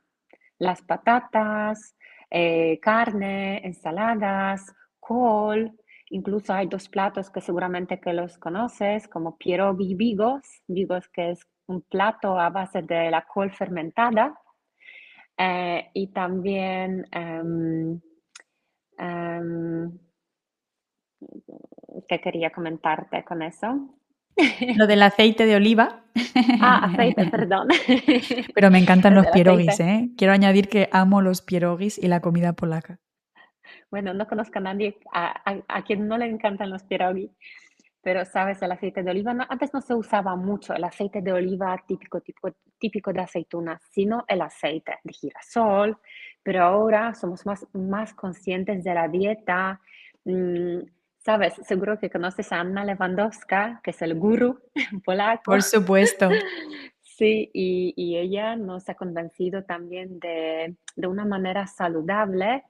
Las 0.58 0.82
patatas, 0.82 1.96
eh, 2.30 2.80
carne, 2.82 3.66
ensaladas, 3.66 4.74
col. 5.00 5.72
Incluso 6.10 6.54
hay 6.54 6.68
dos 6.68 6.90
platos 6.90 7.30
que 7.30 7.42
seguramente 7.42 8.00
que 8.00 8.14
los 8.14 8.38
conoces, 8.38 9.08
como 9.08 9.38
pierogi 9.38 9.96
bigos, 9.96 10.42
bigos 10.68 11.08
que 11.10 11.32
es 11.32 11.46
un 11.68 11.82
plato 11.82 12.40
a 12.40 12.50
base 12.50 12.82
de 12.82 13.10
la 13.12 13.24
col 13.24 13.52
fermentada. 13.52 14.40
Eh, 15.38 15.90
y 15.94 16.08
también 16.08 17.08
Em, 18.98 19.98
¿Qué 22.08 22.20
quería 22.20 22.52
comentarte 22.52 23.24
con 23.24 23.42
eso? 23.42 23.98
Lo 24.78 24.88
del 24.88 25.02
aceite 25.04 25.46
de 25.46 25.56
oliva. 25.56 26.04
Ah, 26.60 26.86
aceite, 26.86 27.28
perdón. 27.28 27.68
Pero 28.56 28.72
me 28.72 28.80
encantan 28.80 29.16
los 29.16 29.28
pierogis, 29.28 29.80
¿eh? 29.80 30.10
Quiero 30.18 30.34
añadir 30.34 30.68
que 30.70 30.90
amo 30.92 31.22
los 31.22 31.42
pierogis 31.42 31.98
y 31.98 32.08
la 32.08 32.20
comida 32.20 32.54
polaca. 32.54 33.00
Bueno, 33.90 34.14
no 34.14 34.28
conozco 34.28 34.60
a 34.60 34.62
nadie 34.62 34.98
a, 35.14 35.84
quien 35.84 36.08
no 36.08 36.18
le 36.18 36.26
encantan 36.26 36.72
los 36.72 36.84
pierogis, 36.84 37.30
pero 38.04 38.26
sabes, 38.26 38.62
el 38.62 38.72
aceite 38.72 39.02
de 39.02 39.12
oliva, 39.12 39.34
antes 39.50 39.74
no 39.74 39.82
se 39.82 39.96
usaba 39.96 40.36
mucho 40.36 40.74
el 40.74 40.84
aceite 40.84 41.22
de 41.22 41.32
oliva 41.32 41.82
típico, 41.88 42.20
típico, 42.20 42.54
típico 42.78 43.14
de 43.14 43.22
aceituna, 43.22 43.80
sino 43.92 44.26
el 44.28 44.42
aceite 44.42 45.00
de 45.04 45.14
girasol, 45.14 45.98
pero 46.44 46.64
ahora 46.64 47.16
somos 47.16 47.46
más, 47.46 47.66
más 47.74 48.14
conscientes 48.14 48.84
de 48.84 48.94
la 48.94 49.08
dieta. 49.08 49.80
Mm, 50.26 50.82
Sabes, 51.24 51.54
seguro 51.66 51.98
que 51.98 52.10
conoces 52.10 52.52
a 52.52 52.60
Anna 52.60 52.84
Lewandowska, 52.84 53.80
que 53.82 53.92
es 53.92 54.02
el 54.02 54.16
gurú 54.16 54.60
polaco. 55.06 55.44
Por 55.46 55.64
supuesto. 55.64 56.30
Sí, 57.16 57.52
y, 57.54 57.94
y, 57.96 58.18
ella 58.18 58.56
nos 58.56 58.90
ha 58.90 58.96
convencido 58.96 59.64
también 59.66 60.20
de, 60.20 60.76
de 60.96 61.08
una 61.08 61.24
manera 61.24 61.68
saludable. 61.68 62.64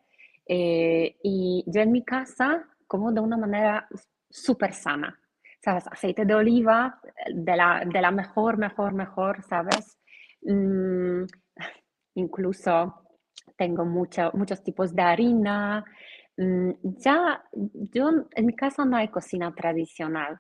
Eh, 0.46 1.16
y 1.24 1.64
yo 1.66 1.80
en 1.80 1.94
mi 1.94 2.04
casa 2.04 2.68
como 2.86 3.14
de 3.14 3.22
una 3.22 3.38
manera 3.38 3.88
súper 4.30 4.74
sana. 4.74 5.18
¿Sabes? 5.64 5.88
Aceite 5.88 6.26
de 6.26 6.36
oliva 6.36 7.00
de 7.34 7.56
la, 7.56 7.84
de 7.86 8.02
la 8.02 8.12
mejor, 8.12 8.58
mejor, 8.58 8.94
mejor, 8.94 9.44
¿sabes? 9.44 9.98
Mm, 10.42 11.24
incluso 12.16 13.06
tengo 13.56 13.86
muchos 13.86 14.64
tipos 14.64 14.94
de 14.94 15.02
harina. 15.02 15.86
Mm, 16.36 16.72
ya, 16.82 17.44
yo 17.94 18.10
en 18.36 18.46
mi 18.46 18.56
casa 18.56 18.84
no 18.84 18.98
hay 18.98 19.08
cocina 19.08 19.54
tradicional. 19.56 20.40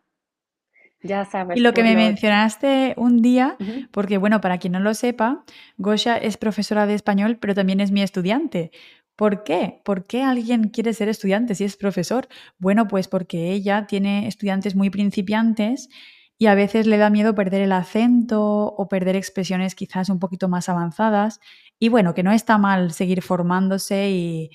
Ya 1.03 1.25
sabes. 1.25 1.57
Y 1.57 1.61
lo 1.61 1.73
que 1.73 1.83
me 1.83 1.95
mencionaste 1.95 2.93
un 2.97 3.21
día, 3.21 3.57
porque 3.91 4.17
bueno, 4.17 4.39
para 4.39 4.57
quien 4.57 4.73
no 4.73 4.79
lo 4.79 4.93
sepa, 4.93 5.43
Gosha 5.77 6.17
es 6.17 6.37
profesora 6.37 6.85
de 6.85 6.93
español, 6.93 7.37
pero 7.39 7.53
también 7.53 7.81
es 7.81 7.91
mi 7.91 8.01
estudiante. 8.01 8.71
¿Por 9.15 9.43
qué? 9.43 9.81
¿Por 9.85 10.05
qué 10.05 10.23
alguien 10.23 10.69
quiere 10.69 10.93
ser 10.93 11.07
estudiante 11.07 11.55
si 11.55 11.63
es 11.63 11.77
profesor? 11.77 12.27
Bueno, 12.57 12.87
pues 12.87 13.07
porque 13.07 13.51
ella 13.51 13.85
tiene 13.87 14.27
estudiantes 14.27 14.75
muy 14.75 14.89
principiantes 14.89 15.89
y 16.37 16.47
a 16.47 16.55
veces 16.55 16.87
le 16.87 16.97
da 16.97 17.09
miedo 17.09 17.35
perder 17.35 17.61
el 17.61 17.71
acento 17.71 18.41
o 18.43 18.87
perder 18.87 19.15
expresiones 19.15 19.75
quizás 19.75 20.09
un 20.09 20.19
poquito 20.19 20.49
más 20.49 20.67
avanzadas. 20.67 21.39
Y 21.79 21.89
bueno, 21.89 22.13
que 22.13 22.23
no 22.23 22.31
está 22.31 22.57
mal 22.57 22.91
seguir 22.91 23.21
formándose 23.21 24.09
y, 24.09 24.51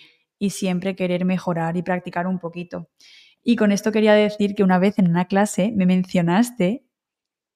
siempre 0.51 0.95
querer 0.95 1.25
mejorar 1.25 1.77
y 1.77 1.83
practicar 1.83 2.27
un 2.27 2.39
poquito. 2.39 2.89
Y 3.43 3.57
con 3.57 3.73
esto 3.73 3.91
quería 3.91 4.13
decir 4.13 4.55
que 4.55 4.63
una 4.63 4.79
vez 4.79 4.99
en 4.99 5.09
una 5.09 5.27
clase 5.27 5.73
me 5.75 5.87
mencionaste 5.87 6.85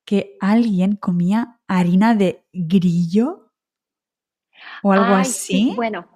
que 0.04 0.36
alguien 0.40 0.96
comía 0.96 1.60
harina 1.68 2.14
de 2.14 2.44
grillo 2.52 3.52
o 4.82 4.92
algo 4.92 5.14
así. 5.14 5.72
Bueno, 5.76 6.08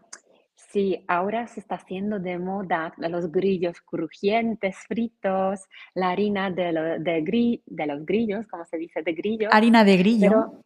Sí, 0.77 1.03
ahora 1.09 1.47
se 1.47 1.61
está 1.61 1.77
haciendo 1.77 2.19
de 2.19 2.39
moda 2.39 2.93
los 2.99 3.33
grillos 3.33 3.81
crujientes, 3.81 4.77
fritos, 4.87 5.65
la 5.95 6.11
harina 6.11 6.51
de, 6.51 6.99
de, 7.01 7.63
de 7.65 7.87
los 7.87 8.05
grillos, 8.05 8.47
como 8.47 8.67
se 8.67 8.77
dice, 8.77 9.01
de 9.01 9.15
grillos. 9.15 9.55
Harina 9.55 9.85
de 9.85 9.97
grillo. 9.97 10.61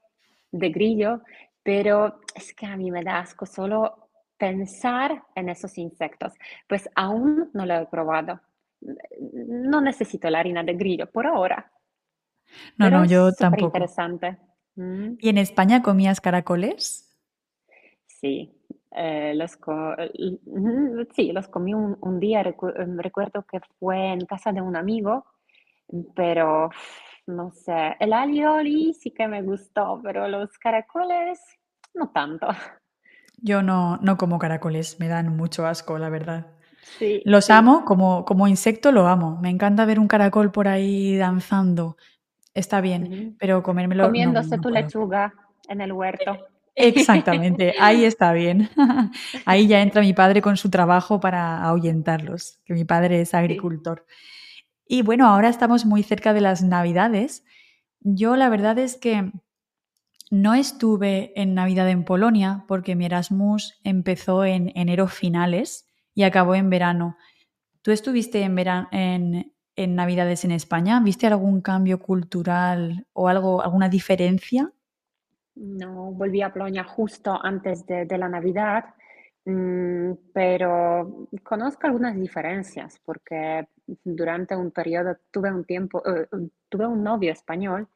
de 0.50 0.68
grillo, 0.70 1.22
pero 1.62 2.22
es 2.34 2.52
que 2.54 2.66
a 2.66 2.76
mí 2.76 2.90
me 2.90 3.04
da 3.04 3.20
asco 3.20 3.46
solo 3.46 4.08
pensar 4.36 5.22
en 5.36 5.48
esos 5.48 5.78
insectos. 5.78 6.32
Pues 6.68 6.90
aún 6.96 7.48
no 7.54 7.64
lo 7.64 7.74
he 7.76 7.86
probado. 7.86 8.40
No 8.80 9.80
necesito 9.80 10.28
la 10.28 10.40
harina 10.40 10.64
de 10.64 10.74
grillo 10.74 11.08
por 11.08 11.28
ahora. 11.28 11.70
No, 12.76 12.90
no, 12.90 13.04
yo 13.04 13.32
tampoco. 13.32 13.66
interesante. 13.66 14.38
Mm. 14.74 15.12
¿Y 15.20 15.28
en 15.28 15.38
España 15.38 15.82
comías 15.82 16.20
caracoles? 16.20 17.16
Sí, 18.08 18.59
eh, 18.92 19.34
los 19.34 19.58
sí, 21.14 21.32
los 21.32 21.48
comí 21.48 21.74
un, 21.74 22.20
día, 22.20 22.40
em, 22.40 22.98
recuerdo 22.98 23.44
que 23.44 23.60
fue 23.78 24.12
en 24.12 24.26
casa 24.26 24.52
de 24.52 24.60
un 24.60 24.76
amigo, 24.76 25.24
pero 26.14 26.70
no 27.26 27.50
sé, 27.52 27.96
el 28.00 28.12
alioli 28.12 28.94
sí 28.94 29.12
que 29.12 29.28
me 29.28 29.42
gustó, 29.42 30.00
pero 30.02 30.26
los 30.28 30.58
caracoles 30.58 31.40
no 31.94 32.10
tanto. 32.10 32.48
Yo 33.42 33.62
no, 33.62 33.96
no 33.98 34.16
como 34.16 34.38
caracoles, 34.38 34.98
me 35.00 35.08
dan 35.08 35.36
mucho 35.36 35.66
asco, 35.66 35.98
la 35.98 36.08
verdad. 36.08 36.48
los 37.24 37.48
amo, 37.48 37.84
como, 37.84 38.24
como 38.24 38.48
insecto 38.48 38.92
lo 38.92 39.06
amo. 39.06 39.38
Me 39.40 39.48
encanta 39.48 39.86
ver 39.86 39.98
un 39.98 40.08
caracol 40.08 40.52
por 40.52 40.68
ahí 40.68 41.16
danzando. 41.16 41.96
Está 42.52 42.80
bien, 42.80 43.36
pero 43.38 43.62
comérmelo. 43.62 44.04
Comiéndose 44.04 44.58
tu 44.58 44.68
lechuga 44.68 45.32
en 45.68 45.80
el 45.80 45.92
huerto. 45.92 46.36
Exactamente, 46.76 47.74
ahí 47.78 48.04
está 48.04 48.32
bien. 48.32 48.70
Ahí 49.44 49.66
ya 49.66 49.82
entra 49.82 50.02
mi 50.02 50.12
padre 50.14 50.40
con 50.42 50.56
su 50.56 50.70
trabajo 50.70 51.20
para 51.20 51.62
ahuyentarlos, 51.64 52.58
que 52.64 52.74
mi 52.74 52.84
padre 52.84 53.20
es 53.20 53.34
agricultor. 53.34 54.06
Y 54.86 55.02
bueno, 55.02 55.26
ahora 55.28 55.48
estamos 55.48 55.86
muy 55.86 56.02
cerca 56.02 56.32
de 56.34 56.40
las 56.42 56.62
Navidades. 56.62 57.44
Yo 58.00 58.36
la 58.36 58.48
verdad 58.48 58.78
es 58.78 58.96
que 58.96 59.32
no 60.30 60.54
estuve 60.54 61.32
en 61.40 61.54
Navidad 61.54 61.88
en 61.88 62.04
Polonia 62.04 62.64
porque 62.68 62.94
mi 62.96 63.06
Erasmus 63.06 63.74
empezó 63.84 64.44
en 64.44 64.72
enero 64.76 65.08
finales 65.08 65.86
y 66.14 66.22
acabó 66.22 66.54
en 66.54 66.70
verano. 66.70 67.16
¿Tú 67.82 67.92
estuviste 67.92 68.42
en, 68.42 68.58
en, 68.92 69.54
en 69.76 69.94
Navidades 69.96 70.44
en 70.44 70.52
España? 70.52 71.00
¿Viste 71.00 71.26
algún 71.26 71.62
cambio 71.62 72.00
cultural 72.00 73.06
o 73.12 73.28
algo, 73.28 73.62
alguna 73.62 73.88
diferencia? 73.88 74.72
No, 75.56 76.12
volví 76.12 76.42
a 76.42 76.52
Polonia 76.52 76.84
justo 76.84 77.38
antes 77.42 77.84
de, 77.86 78.06
la 78.18 78.28
Navidad, 78.28 78.84
mm, 79.44 80.12
pero 80.32 81.28
conozco 81.42 81.86
algunas 81.86 82.14
diferencias 82.14 83.00
porque 83.04 83.68
durante 84.04 84.56
un 84.56 84.70
periodo 84.70 85.16
tuve 85.30 85.52
un 85.52 85.64
tiempo, 85.64 86.02
eh, 86.06 86.28
tuve 86.68 86.86
un 86.86 87.02
novio 87.02 87.32
español, 87.32 87.88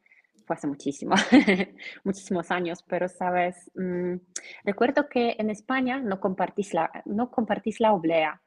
fue 0.45 0.55
hace 0.55 0.67
muchísimo, 0.67 1.15
muchísimos 2.03 2.51
años, 2.51 2.83
pero 2.87 3.07
sabes, 3.07 3.71
mm, 3.75 4.15
recuerdo 4.63 5.07
que 5.09 5.35
en 5.39 5.49
España 5.49 5.99
no 5.99 6.19
compartís 6.19 6.73
la, 6.73 6.91
no 7.05 7.31
compartís 7.31 7.79
la 7.79 7.93
oblea. 7.93 8.41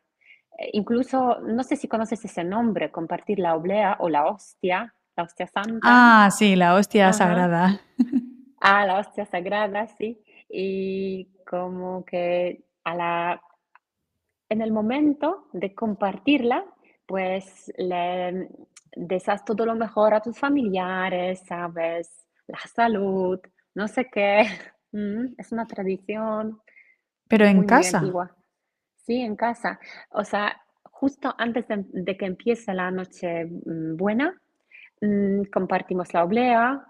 Eh, 0.59 0.71
incluso, 0.75 1.41
no 1.41 1.65
sé 1.65 1.77
si 1.77 1.89
conoces 1.89 2.25
ese 2.25 2.45
nombre, 2.45 2.91
compartir 2.93 3.39
la 3.39 3.57
oblea 3.57 3.97
o 4.01 4.09
la 4.09 4.27
hostia, 4.27 4.95
la 5.17 5.23
hostia 5.25 5.47
santa. 5.47 5.81
Ah, 5.83 6.31
sí, 6.31 6.55
la 6.57 6.75
hostia 6.75 7.13
sagrada. 7.13 7.81
a 8.61 8.87
la 8.87 8.99
hostia 8.99 9.25
sagrada, 9.27 9.87
sí, 9.87 10.23
y 10.49 11.29
como 11.47 12.05
que 12.05 12.65
a 12.85 12.95
la, 12.95 13.43
en 14.49 14.63
el 14.63 14.73
momento 14.73 15.49
de 15.53 15.75
compartirla, 15.75 16.65
pues 17.07 17.73
le 17.77 18.49
deseas 18.95 19.45
todo 19.45 19.65
lo 19.65 19.75
mejor 19.75 20.15
a 20.15 20.21
tus 20.21 20.39
familiares, 20.39 21.43
¿sabes? 21.47 22.27
La 22.47 22.59
salud, 22.59 23.41
no 23.75 23.89
sé 23.89 24.09
qué, 24.11 24.47
mm, 24.93 25.35
es 25.37 25.53
una 25.53 25.67
tradición. 25.67 26.61
Pero 27.29 27.45
en 27.45 27.65
casa. 27.65 28.03
sí, 28.97 29.21
en 29.21 29.37
casa. 29.37 29.79
O 30.11 30.25
sea, 30.25 30.61
justo 30.83 31.35
antes 31.39 31.67
de, 31.69 32.17
que 32.17 32.27
empiece 32.27 32.73
la 32.75 32.91
noche 32.91 33.45
mm, 33.45 33.97
buena, 33.97 34.35
mm, 35.01 35.45
compartimos 35.53 36.13
la 36.15 36.25
oblea, 36.25 36.87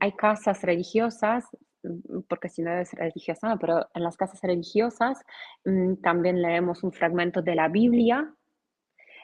hay 0.00 0.12
casas 0.12 0.62
religiosas, 0.62 1.44
mm, 1.82 2.20
porque 2.28 2.48
si 2.48 2.62
no 2.62 2.72
es 2.72 2.92
religiosa, 2.92 3.56
pero 3.60 3.86
en 3.94 4.02
las 4.02 4.16
casas 4.16 4.40
religiosas 4.42 5.20
mm, 5.64 5.96
también 6.02 6.42
leemos 6.42 6.82
un 6.84 6.92
fragmento 6.92 7.42
de 7.42 7.54
la 7.54 7.68
Biblia 7.68 8.34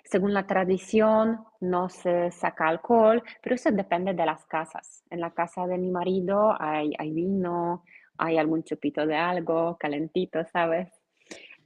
Según 0.04 0.34
la 0.34 0.46
tradición, 0.46 1.44
no 1.60 1.88
se 1.88 2.30
saca 2.32 2.68
alcohol, 2.68 3.22
pero 3.42 3.54
eso 3.54 3.70
depende 3.70 4.14
de 4.14 4.26
las 4.26 4.44
casas. 4.46 5.04
En 5.10 5.20
la 5.20 5.32
casa 5.32 5.66
de 5.66 5.78
mi 5.78 5.90
marido 5.90 6.54
hay, 6.60 6.92
hay 6.98 7.12
vino, 7.12 7.84
hay 8.18 8.38
algún 8.38 8.64
chupito 8.64 9.06
de 9.06 9.16
algo 9.16 9.76
calentito, 9.78 10.44
¿sabes? 10.52 10.90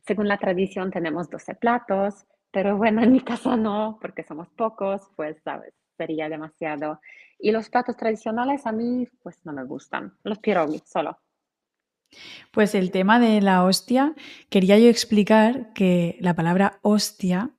Según 0.06 0.28
la 0.28 0.38
tradición 0.38 0.90
tenemos 0.90 1.30
12 1.30 1.54
platos, 1.56 2.26
pero 2.52 2.76
bueno, 2.76 3.02
en 3.02 3.12
mi 3.12 3.20
casa 3.20 3.56
no, 3.56 3.98
porque 4.00 4.22
somos 4.24 4.48
pocos, 4.50 5.02
pues, 5.16 5.40
¿sabes? 5.42 5.74
Sería 5.96 6.28
demasiado. 6.28 7.00
Y 7.38 7.52
los 7.52 7.68
platos 7.68 7.96
tradicionales 7.96 8.66
a 8.66 8.72
mí, 8.72 9.06
pues, 9.22 9.38
no 9.44 9.52
me 9.52 9.64
gustan. 9.64 10.16
Los 10.24 10.38
pierogi, 10.38 10.82
solo. 10.84 11.18
Pues 12.52 12.74
el 12.74 12.90
tema 12.90 13.18
de 13.18 13.40
la 13.40 13.64
hostia, 13.64 14.14
quería 14.48 14.78
yo 14.78 14.88
explicar 14.88 15.72
que 15.72 16.16
la 16.20 16.34
palabra 16.34 16.78
hostia 16.82 17.50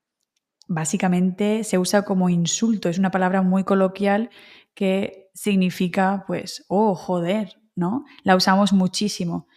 básicamente 0.67 1.63
se 1.63 1.77
usa 1.77 2.03
como 2.03 2.29
insulto, 2.29 2.89
es 2.89 2.97
una 2.97 3.11
palabra 3.11 3.41
muy 3.41 3.63
coloquial 3.63 4.29
que 4.73 5.29
significa 5.33 6.23
pues, 6.27 6.65
oh, 6.67 6.95
joder, 6.95 7.61
¿no? 7.75 8.05
La 8.23 8.35
usamos 8.35 8.73
muchísimo. 8.73 9.47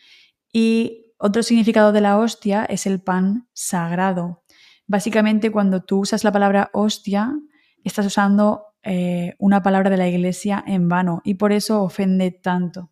Y 0.53 1.15
otro 1.19 1.43
significado 1.43 1.93
de 1.93 2.01
la 2.01 2.19
hostia 2.19 2.65
es 2.65 2.87
el 2.87 3.01
pan 3.01 3.49
sagrado. 3.53 4.43
Básicamente 4.87 5.51
cuando 5.51 5.83
tú 5.83 6.01
usas 6.01 6.25
la 6.25 6.33
palabra 6.33 6.71
hostia, 6.73 7.39
estás 7.85 8.07
usando 8.07 8.68
eh, 8.83 9.35
una 9.39 9.63
palabra 9.63 9.91
de 9.91 9.97
la 9.97 10.09
iglesia 10.09 10.63
en 10.67 10.89
vano 10.89 11.21
y 11.25 11.35
por 11.35 11.53
eso 11.53 11.83
ofende 11.83 12.31
tanto. 12.31 12.91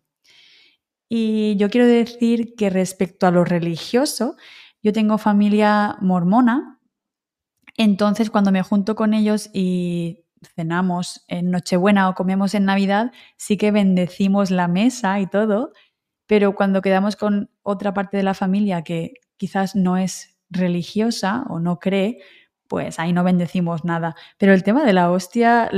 Y 1.09 1.55
yo 1.57 1.69
quiero 1.69 1.87
decir 1.87 2.55
que 2.55 2.69
respecto 2.69 3.27
a 3.27 3.31
lo 3.31 3.45
religioso, 3.45 4.35
yo 4.83 4.91
tengo 4.91 5.17
familia 5.17 5.97
mormona, 6.01 6.79
entonces 7.77 8.29
cuando 8.29 8.51
me 8.51 8.63
junto 8.63 8.95
con 8.95 9.13
ellos 9.13 9.49
y 9.53 10.25
cenamos 10.55 11.23
en 11.27 11.51
Nochebuena 11.51 12.09
o 12.09 12.15
comemos 12.15 12.53
en 12.53 12.65
Navidad, 12.65 13.11
sí 13.37 13.57
que 13.57 13.71
bendecimos 13.71 14.51
la 14.51 14.67
mesa 14.67 15.19
y 15.19 15.27
todo, 15.27 15.71
pero 16.25 16.55
cuando 16.55 16.81
quedamos 16.81 17.15
con 17.15 17.49
otra 17.63 17.93
parte 17.93 18.17
de 18.17 18.23
la 18.23 18.33
familia 18.33 18.83
que 18.83 19.13
quizás 19.37 19.75
no 19.75 19.97
es 19.97 20.37
religiosa 20.49 21.45
o 21.49 21.59
no 21.59 21.79
cree, 21.79 22.19
pues 22.67 22.99
ahí 22.99 23.13
no 23.13 23.23
bendecimos 23.23 23.85
nada. 23.85 24.15
Pero 24.37 24.53
el 24.53 24.63
tema 24.63 24.85
de 24.85 24.93
la 24.93 25.11
hostia, 25.11 25.69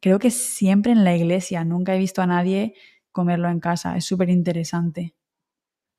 creo 0.00 0.18
que 0.18 0.30
siempre 0.30 0.92
en 0.92 1.04
la 1.04 1.14
iglesia, 1.14 1.64
nunca 1.64 1.94
he 1.94 1.98
visto 1.98 2.22
a 2.22 2.26
nadie 2.26 2.74
comerlo 3.12 3.48
en 3.48 3.60
casa. 3.60 3.96
Es 3.96 4.04
súper 4.04 4.30
interesante. 4.30 5.14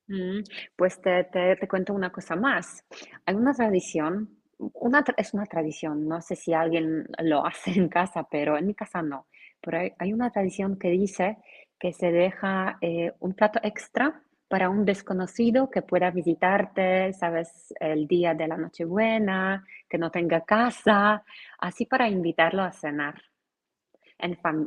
Mm, 0.08 0.42
pues 0.76 1.00
te, 1.00 1.24
te, 1.24 1.68
cuento 1.68 1.94
una 1.94 2.10
cosa 2.10 2.36
más. 2.36 2.84
Hay 3.24 3.34
una 3.34 3.54
tradición, 3.54 4.38
una, 4.58 5.04
es 5.16 5.32
una 5.34 5.46
tradición, 5.46 6.06
no 6.06 6.20
sé 6.20 6.36
si 6.36 6.52
alguien 6.52 7.06
lo 7.18 7.46
hace 7.46 7.72
en 7.72 7.88
casa, 7.88 8.26
pero 8.30 8.58
en 8.58 8.66
mi 8.66 8.74
casa 8.74 9.02
no. 9.02 9.26
Pero 9.60 9.78
hay, 9.98 10.12
una 10.12 10.30
tradición 10.30 10.78
que 10.78 10.90
dice 10.90 11.38
que 11.78 11.92
se 11.92 12.10
deja 12.10 12.78
eh, 12.80 13.12
un 13.20 13.34
plato 13.34 13.60
extra 13.62 14.22
para 14.52 14.68
un 14.68 14.84
desconocido 14.84 15.70
que 15.70 15.80
pueda 15.80 16.10
visitarte, 16.10 17.14
sabes, 17.14 17.72
el 17.80 18.06
día 18.06 18.34
de 18.34 18.46
la 18.46 18.58
Nochebuena, 18.58 19.64
que 19.88 19.96
no 19.96 20.10
tenga 20.10 20.42
casa, 20.42 21.24
así 21.58 21.86
para 21.86 22.06
invitarlo 22.06 22.62
a 22.62 22.70
cenar 22.70 23.14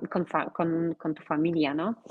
con, 0.09 1.13
tu 1.13 1.21
familia, 1.21 1.75
¿no? 1.75 2.01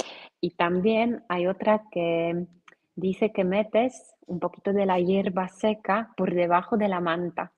Y 0.41 0.51
también 0.51 1.25
hay 1.29 1.49
otra 1.49 1.83
que 1.91 2.47
dice 2.95 3.33
que 3.33 3.43
metes 3.43 4.15
un 4.25 4.39
poquito 4.39 4.73
de 4.73 4.87
la 4.87 5.01
hierba 5.01 5.49
seca 5.49 6.13
por 6.17 6.33
debajo 6.33 6.77
de 6.77 6.87
la 6.87 7.01
manta. 7.01 7.55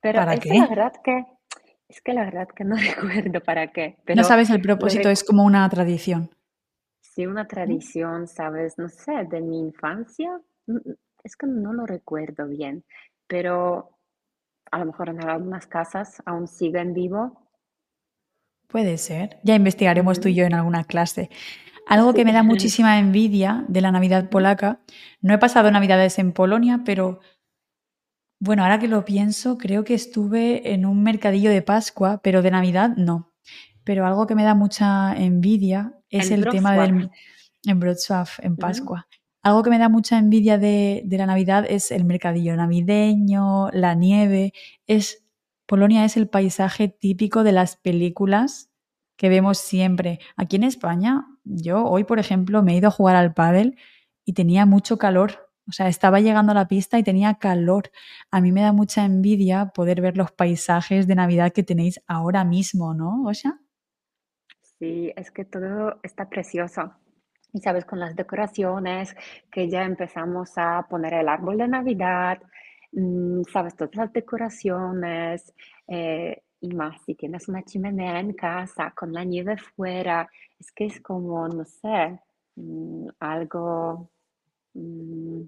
Pero 0.00 0.20
¿Para 0.20 0.38
qué? 0.38 0.50
la 0.54 0.68
verdad 0.68 0.92
que 1.02 1.24
es 1.88 2.00
que 2.00 2.12
la 2.12 2.22
verdad 2.26 2.46
que 2.46 2.62
no 2.62 2.76
recuerdo 2.96 3.40
para 3.40 3.72
qué. 3.72 3.96
no 4.14 4.22
sabes 4.22 4.50
el 4.50 4.62
propósito, 4.62 5.10
es 5.10 5.24
como 5.24 5.42
una 5.42 5.68
tradición. 5.68 6.30
Sí, 7.14 7.26
una 7.26 7.46
tradición, 7.46 8.26
sabes, 8.26 8.78
no 8.78 8.88
sé, 8.88 9.24
de 9.30 9.40
mi 9.40 9.60
infancia. 9.60 10.40
Mm, 10.66 10.76
mm, 10.76 10.94
es 11.24 11.36
que 11.36 11.46
no 11.46 11.72
lo 11.72 11.86
recuerdo 11.86 12.48
bien, 12.48 12.84
pero 13.26 13.98
a 14.70 14.78
lo 14.78 14.86
mejor 14.86 15.10
en 15.10 15.22
algunas 15.22 15.66
casas 15.66 16.22
aún 16.24 16.48
sigue 16.48 16.80
en 16.80 16.94
vivo 16.94 17.42
Puede 18.72 18.96
ser. 18.96 19.38
Ya 19.44 19.54
investigaremos 19.54 20.18
tú 20.18 20.28
y 20.28 20.34
yo 20.34 20.46
en 20.46 20.54
alguna 20.54 20.84
clase. 20.84 21.28
Algo 21.86 22.14
que 22.14 22.24
me 22.24 22.32
da 22.32 22.42
muchísima 22.42 22.98
envidia 22.98 23.66
de 23.68 23.82
la 23.82 23.92
Navidad 23.92 24.30
polaca, 24.30 24.80
no 25.20 25.34
he 25.34 25.38
pasado 25.38 25.70
Navidades 25.70 26.18
en 26.18 26.32
Polonia, 26.32 26.80
pero 26.82 27.20
bueno, 28.40 28.62
ahora 28.62 28.78
que 28.78 28.88
lo 28.88 29.04
pienso, 29.04 29.58
creo 29.58 29.84
que 29.84 29.92
estuve 29.92 30.72
en 30.72 30.86
un 30.86 31.02
mercadillo 31.02 31.50
de 31.50 31.60
Pascua, 31.60 32.20
pero 32.22 32.40
de 32.40 32.50
Navidad 32.50 32.96
no. 32.96 33.30
Pero 33.84 34.06
algo 34.06 34.26
que 34.26 34.34
me 34.34 34.42
da 34.42 34.54
mucha 34.54 35.14
envidia 35.14 36.01
es 36.12 36.30
el 36.30 36.46
tema 36.46 36.74
del... 36.76 37.10
En 37.64 37.78
Wrocław, 37.78 38.26
en 38.38 38.56
Pascua. 38.56 39.06
Algo 39.42 39.62
que 39.62 39.70
me 39.70 39.78
da 39.78 39.88
mucha 39.88 40.18
envidia 40.18 40.58
de, 40.58 41.02
de 41.04 41.18
la 41.18 41.26
Navidad 41.26 41.64
es 41.68 41.90
el 41.90 42.04
mercadillo 42.04 42.56
navideño, 42.56 43.70
la 43.70 43.94
nieve. 43.94 44.52
Es 44.86 45.22
Polonia 45.72 46.04
es 46.04 46.16
el 46.18 46.28
paisaje 46.28 46.88
típico 46.88 47.44
de 47.44 47.52
las 47.52 47.76
películas 47.76 48.70
que 49.16 49.28
vemos 49.28 49.56
siempre. 49.56 50.18
Aquí 50.36 50.56
en 50.56 50.64
España, 50.64 51.26
yo 51.44 51.84
hoy, 51.84 52.04
por 52.04 52.18
ejemplo, 52.18 52.62
me 52.62 52.74
he 52.74 52.76
ido 52.76 52.88
a 52.88 52.90
jugar 52.90 53.16
al 53.16 53.32
pádel 53.32 53.78
y 54.24 54.34
tenía 54.34 54.66
mucho 54.66 54.98
calor. 54.98 55.48
O 55.68 55.72
sea, 55.72 55.88
estaba 55.88 56.20
llegando 56.20 56.52
a 56.52 56.54
la 56.54 56.68
pista 56.68 56.98
y 56.98 57.02
tenía 57.02 57.34
calor. 57.34 57.90
A 58.30 58.40
mí 58.40 58.52
me 58.52 58.62
da 58.62 58.72
mucha 58.72 59.04
envidia 59.04 59.66
poder 59.66 60.00
ver 60.00 60.16
los 60.16 60.32
paisajes 60.32 61.06
de 61.06 61.14
Navidad 61.14 61.52
que 61.52 61.62
tenéis 61.62 62.00
ahora 62.06 62.44
mismo, 62.44 62.94
¿no, 62.94 63.24
Osha? 63.24 63.60
Sí, 64.82 65.12
es 65.14 65.30
que 65.30 65.44
todo 65.44 66.00
está 66.02 66.28
precioso. 66.28 66.92
Y 67.52 67.60
sabes, 67.60 67.84
con 67.84 68.00
las 68.00 68.16
decoraciones, 68.16 69.14
que 69.50 69.68
ya 69.68 69.84
empezamos 69.84 70.52
a 70.56 70.86
poner 70.88 71.14
el 71.14 71.28
árbol 71.28 71.58
de 71.58 71.68
Navidad, 71.68 72.40
Mm, 72.92 73.42
sabes, 73.50 73.74
todas 73.74 73.94
las 73.96 74.12
decoraciones 74.12 75.54
eh, 75.88 76.42
y 76.60 76.74
más, 76.74 77.00
si 77.04 77.14
tienes 77.14 77.48
una 77.48 77.64
chimenea 77.64 78.20
en 78.20 78.34
casa 78.34 78.92
con 78.94 79.12
la 79.12 79.24
nieve 79.24 79.56
fuera, 79.56 80.28
es 80.58 80.70
que 80.72 80.86
es 80.86 81.00
como, 81.00 81.48
no 81.48 81.64
sé, 81.64 82.20
mm, 82.56 83.08
algo, 83.18 84.10
mm, 84.74 85.42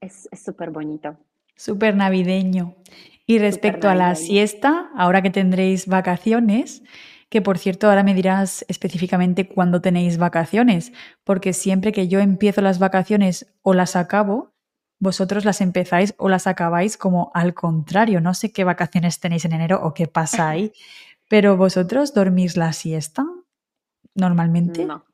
es 0.00 0.28
súper 0.44 0.70
bonito. 0.70 1.16
Súper 1.56 1.94
navideño. 1.94 2.74
Y 3.26 3.38
respecto 3.38 3.88
a 3.88 3.94
la 3.94 4.14
siesta, 4.16 4.90
ahora 4.96 5.22
que 5.22 5.30
tendréis 5.30 5.86
vacaciones, 5.86 6.82
que 7.28 7.42
por 7.42 7.58
cierto 7.58 7.88
ahora 7.88 8.02
me 8.02 8.14
dirás 8.14 8.64
específicamente 8.68 9.48
cuándo 9.48 9.80
tenéis 9.80 10.18
vacaciones, 10.18 10.92
porque 11.24 11.52
siempre 11.52 11.92
que 11.92 12.08
yo 12.08 12.20
empiezo 12.20 12.60
las 12.60 12.78
vacaciones 12.78 13.52
o 13.62 13.74
las 13.74 13.96
acabo, 13.96 14.52
vosotros 14.98 15.44
las 15.44 15.60
empezáis 15.60 16.14
o 16.18 16.28
las 16.28 16.46
acabáis 16.46 16.96
como 16.96 17.30
al 17.34 17.54
contrario. 17.54 18.20
No 18.20 18.34
sé 18.34 18.52
qué 18.52 18.64
vacaciones 18.64 19.20
tenéis 19.20 19.44
en 19.44 19.52
enero 19.52 19.80
o 19.82 19.94
qué 19.94 20.06
pasa 20.06 20.48
ahí, 20.48 20.72
pero 21.28 21.56
vosotros 21.56 22.14
dormís 22.14 22.56
la 22.56 22.72
siesta 22.72 23.24
normalmente. 24.14 24.84
No. 24.84 25.04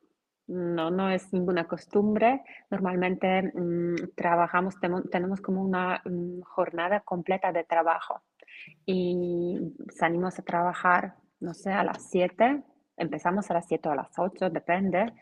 No, 0.46 0.90
no 0.90 1.08
es 1.08 1.32
ninguna 1.32 1.68
costumbre. 1.68 2.42
Normalmente 2.70 3.52
mm, 3.54 4.16
trabajamos, 4.16 4.74
tenemos 5.08 5.40
como 5.40 5.62
una 5.62 6.02
mm, 6.04 6.40
jornada 6.40 7.00
completa 7.02 7.52
de 7.52 7.62
trabajo 7.62 8.22
y 8.84 9.58
salimos 9.90 10.40
a 10.40 10.42
trabajar, 10.42 11.14
no 11.40 11.54
sé, 11.54 11.72
a 11.72 11.84
las 11.84 12.10
7, 12.10 12.62
empezamos 12.96 13.50
a 13.50 13.54
las 13.54 13.66
7 13.66 13.88
o 13.88 13.92
a 13.92 13.96
las 13.96 14.18
8, 14.18 14.50
depende. 14.50 15.12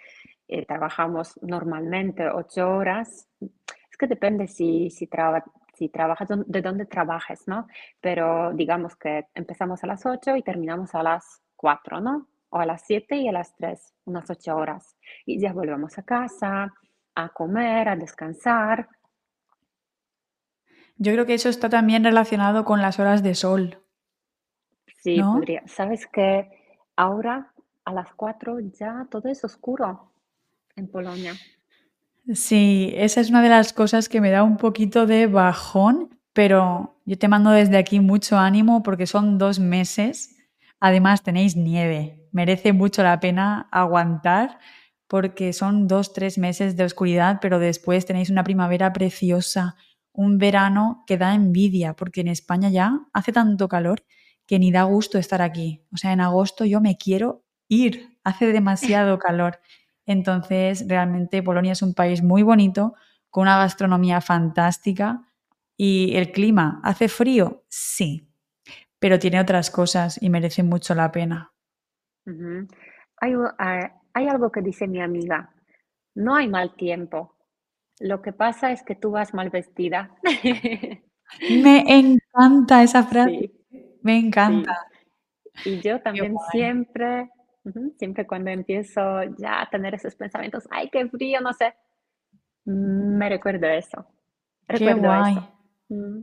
Eh, 0.47 0.65
trabajamos 0.67 1.39
normalmente 1.43 2.29
8 2.29 2.69
horas 2.71 3.29
que 3.99 4.07
depende 4.07 4.47
si, 4.47 4.91
si, 4.91 5.09
si 5.75 5.89
trabajas, 5.89 6.29
de 6.47 6.63
dónde 6.63 6.87
trabajes, 6.87 7.47
¿no? 7.47 7.67
Pero 8.01 8.53
digamos 8.55 8.97
que 8.97 9.27
empezamos 9.35 9.83
a 9.85 9.89
las 9.89 10.07
8 10.07 10.37
y 10.37 10.43
terminamos 10.43 10.95
a 10.95 11.03
las 11.03 11.43
4, 11.57 12.01
¿no? 12.01 12.29
O 12.51 12.59
a 12.59 12.67
las 12.67 12.83
7 12.87 13.17
y 13.17 13.29
a 13.29 13.33
las 13.33 13.55
3, 13.57 13.95
unas 14.05 14.31
8 14.31 14.57
horas. 14.57 14.97
Y 15.27 15.39
ya 15.41 15.53
volvemos 15.53 15.99
a 15.99 16.05
casa, 16.05 16.73
a 17.15 17.29
comer, 17.31 17.89
a 17.89 17.97
descansar. 17.97 18.89
Yo 20.97 21.13
creo 21.13 21.27
que 21.27 21.35
eso 21.35 21.49
está 21.49 21.69
también 21.69 22.05
relacionado 22.05 22.65
con 22.65 22.81
las 22.81 22.99
horas 22.99 23.23
de 23.23 23.35
sol. 23.35 23.83
Sí, 25.17 25.23
podría. 25.23 25.63
¿Sabes 25.67 26.07
que 26.07 26.51
ahora 26.97 27.53
a 27.85 27.93
las 27.93 28.13
4 28.15 28.59
ya 28.61 29.07
todo 29.11 29.29
es 29.29 29.45
oscuro 29.45 30.13
en 30.77 30.89
Polonia? 30.89 31.35
Sí, 32.35 32.93
esa 32.95 33.21
es 33.21 33.31
una 33.31 33.43
de 33.43 33.49
las 33.49 33.73
cosas 33.73 34.09
que 34.09 34.21
me 34.21 34.31
da 34.31 34.43
un 34.43 34.59
poquito 34.59 35.07
de 35.07 35.27
bajón, 35.27 36.19
pero 36.35 37.01
yo 37.07 37.19
te 37.19 37.29
mando 37.29 37.51
desde 37.51 37.79
aquí 37.79 38.01
mucho 38.01 38.37
ánimo 38.37 38.83
porque 38.83 39.07
son 39.07 39.39
dos 39.39 39.59
meses. 39.59 40.37
Además 40.79 41.23
tenéis 41.23 41.57
nieve. 41.57 42.29
Merece 42.31 42.75
mucho 42.75 43.03
la 43.03 43.19
pena 43.19 43.69
aguantar 43.73 44.59
porque 45.07 45.55
son 45.55 45.89
dos, 45.89 46.13
tres 46.13 46.37
meses 46.37 46.77
de 46.77 46.85
oscuridad, 46.85 47.39
pero 47.41 47.59
después 47.59 48.05
tenéis 48.05 48.29
una 48.29 48.45
primavera 48.45 48.93
preciosa, 48.93 49.77
un 50.13 50.37
verano 50.37 51.05
que 51.07 51.17
da 51.17 51.35
envidia, 51.35 51.95
porque 51.95 52.21
en 52.21 52.29
España 52.29 52.69
ya 52.69 53.01
hace 53.15 53.33
tanto 53.33 53.69
calor 53.69 54.03
que 54.49 54.59
ni 54.59 54.73
da 54.73 54.83
gusto 54.85 55.19
estar 55.19 55.43
aquí. 55.43 55.85
O 55.93 55.99
sea, 55.99 56.13
en 56.13 56.23
agosto 56.23 56.65
yo 56.65 56.81
me 56.81 56.97
quiero 56.97 57.45
ir, 57.69 58.19
hace 58.25 58.47
demasiado 58.47 59.19
calor. 59.21 59.61
Entonces, 60.07 60.87
realmente 60.89 61.43
Polonia 61.43 61.73
es 61.73 61.83
un 61.83 61.93
país 61.93 62.23
muy 62.23 62.43
bonito, 62.43 62.95
con 63.29 63.43
una 63.43 63.59
gastronomía 63.59 64.23
fantástica 64.23 65.29
y 65.77 66.17
el 66.17 66.33
clima. 66.33 66.81
¿Hace 66.83 67.09
frío? 67.09 67.63
Sí, 67.69 68.33
pero 68.99 69.19
tiene 69.19 69.39
otras 69.39 69.71
cosas 69.71 70.21
y 70.21 70.31
merece 70.31 70.63
mucho 70.63 70.95
la 70.95 71.13
pena. 71.13 71.53
hay, 73.21 73.33
hay 74.15 74.29
algo 74.29 74.51
que 74.51 74.63
dice 74.63 74.89
mi 74.89 75.03
amiga, 75.03 75.55
no 76.15 76.35
hay 76.37 76.49
mal 76.49 76.75
tiempo, 76.75 77.37
lo 78.01 78.23
que 78.23 78.33
pasa 78.33 78.73
es 78.73 78.83
que 78.83 78.95
tú 78.95 79.11
vas 79.11 79.35
mal 79.35 79.51
vestida. 79.51 80.17
Me 81.51 81.85
encanta 81.87 82.83
esa 82.83 83.05
frase. 83.05 83.58
Me 84.03 84.19
encanta. 84.19 84.87
Y 85.65 85.81
yo 85.81 86.01
también 86.01 86.37
siempre, 86.51 87.31
siempre 87.99 88.27
cuando 88.27 88.51
empiezo 88.51 89.23
ya 89.39 89.63
a 89.63 89.71
tener 89.71 89.95
esos 89.95 90.15
pensamientos, 90.15 90.69
ay, 90.71 90.89
qué 90.91 91.09
frío, 91.09 91.41
no 91.41 91.53
sé, 91.53 91.75
me 92.65 93.29
recuerdo 93.29 93.67
eso. 93.67 94.07
qué 94.69 94.95
guay. 94.95 95.39
Mm. 95.89 96.21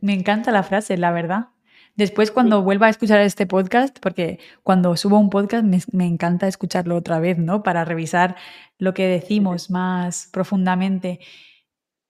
Me 0.00 0.14
encanta 0.14 0.50
la 0.50 0.62
frase, 0.62 0.96
la 0.96 1.12
verdad. 1.12 1.48
Después 1.94 2.30
cuando 2.30 2.62
vuelva 2.62 2.86
a 2.86 2.90
escuchar 2.90 3.20
este 3.20 3.46
podcast, 3.46 3.98
porque 4.00 4.38
cuando 4.62 4.96
subo 4.96 5.18
un 5.18 5.28
podcast 5.28 5.64
me, 5.64 6.06
encanta 6.06 6.48
escucharlo 6.48 6.96
otra 6.96 7.20
vez, 7.20 7.36
¿no? 7.36 7.62
Para 7.62 7.84
revisar 7.84 8.36
lo 8.78 8.94
que 8.94 9.06
decimos 9.06 9.70
más 9.70 10.30
profundamente. 10.32 11.20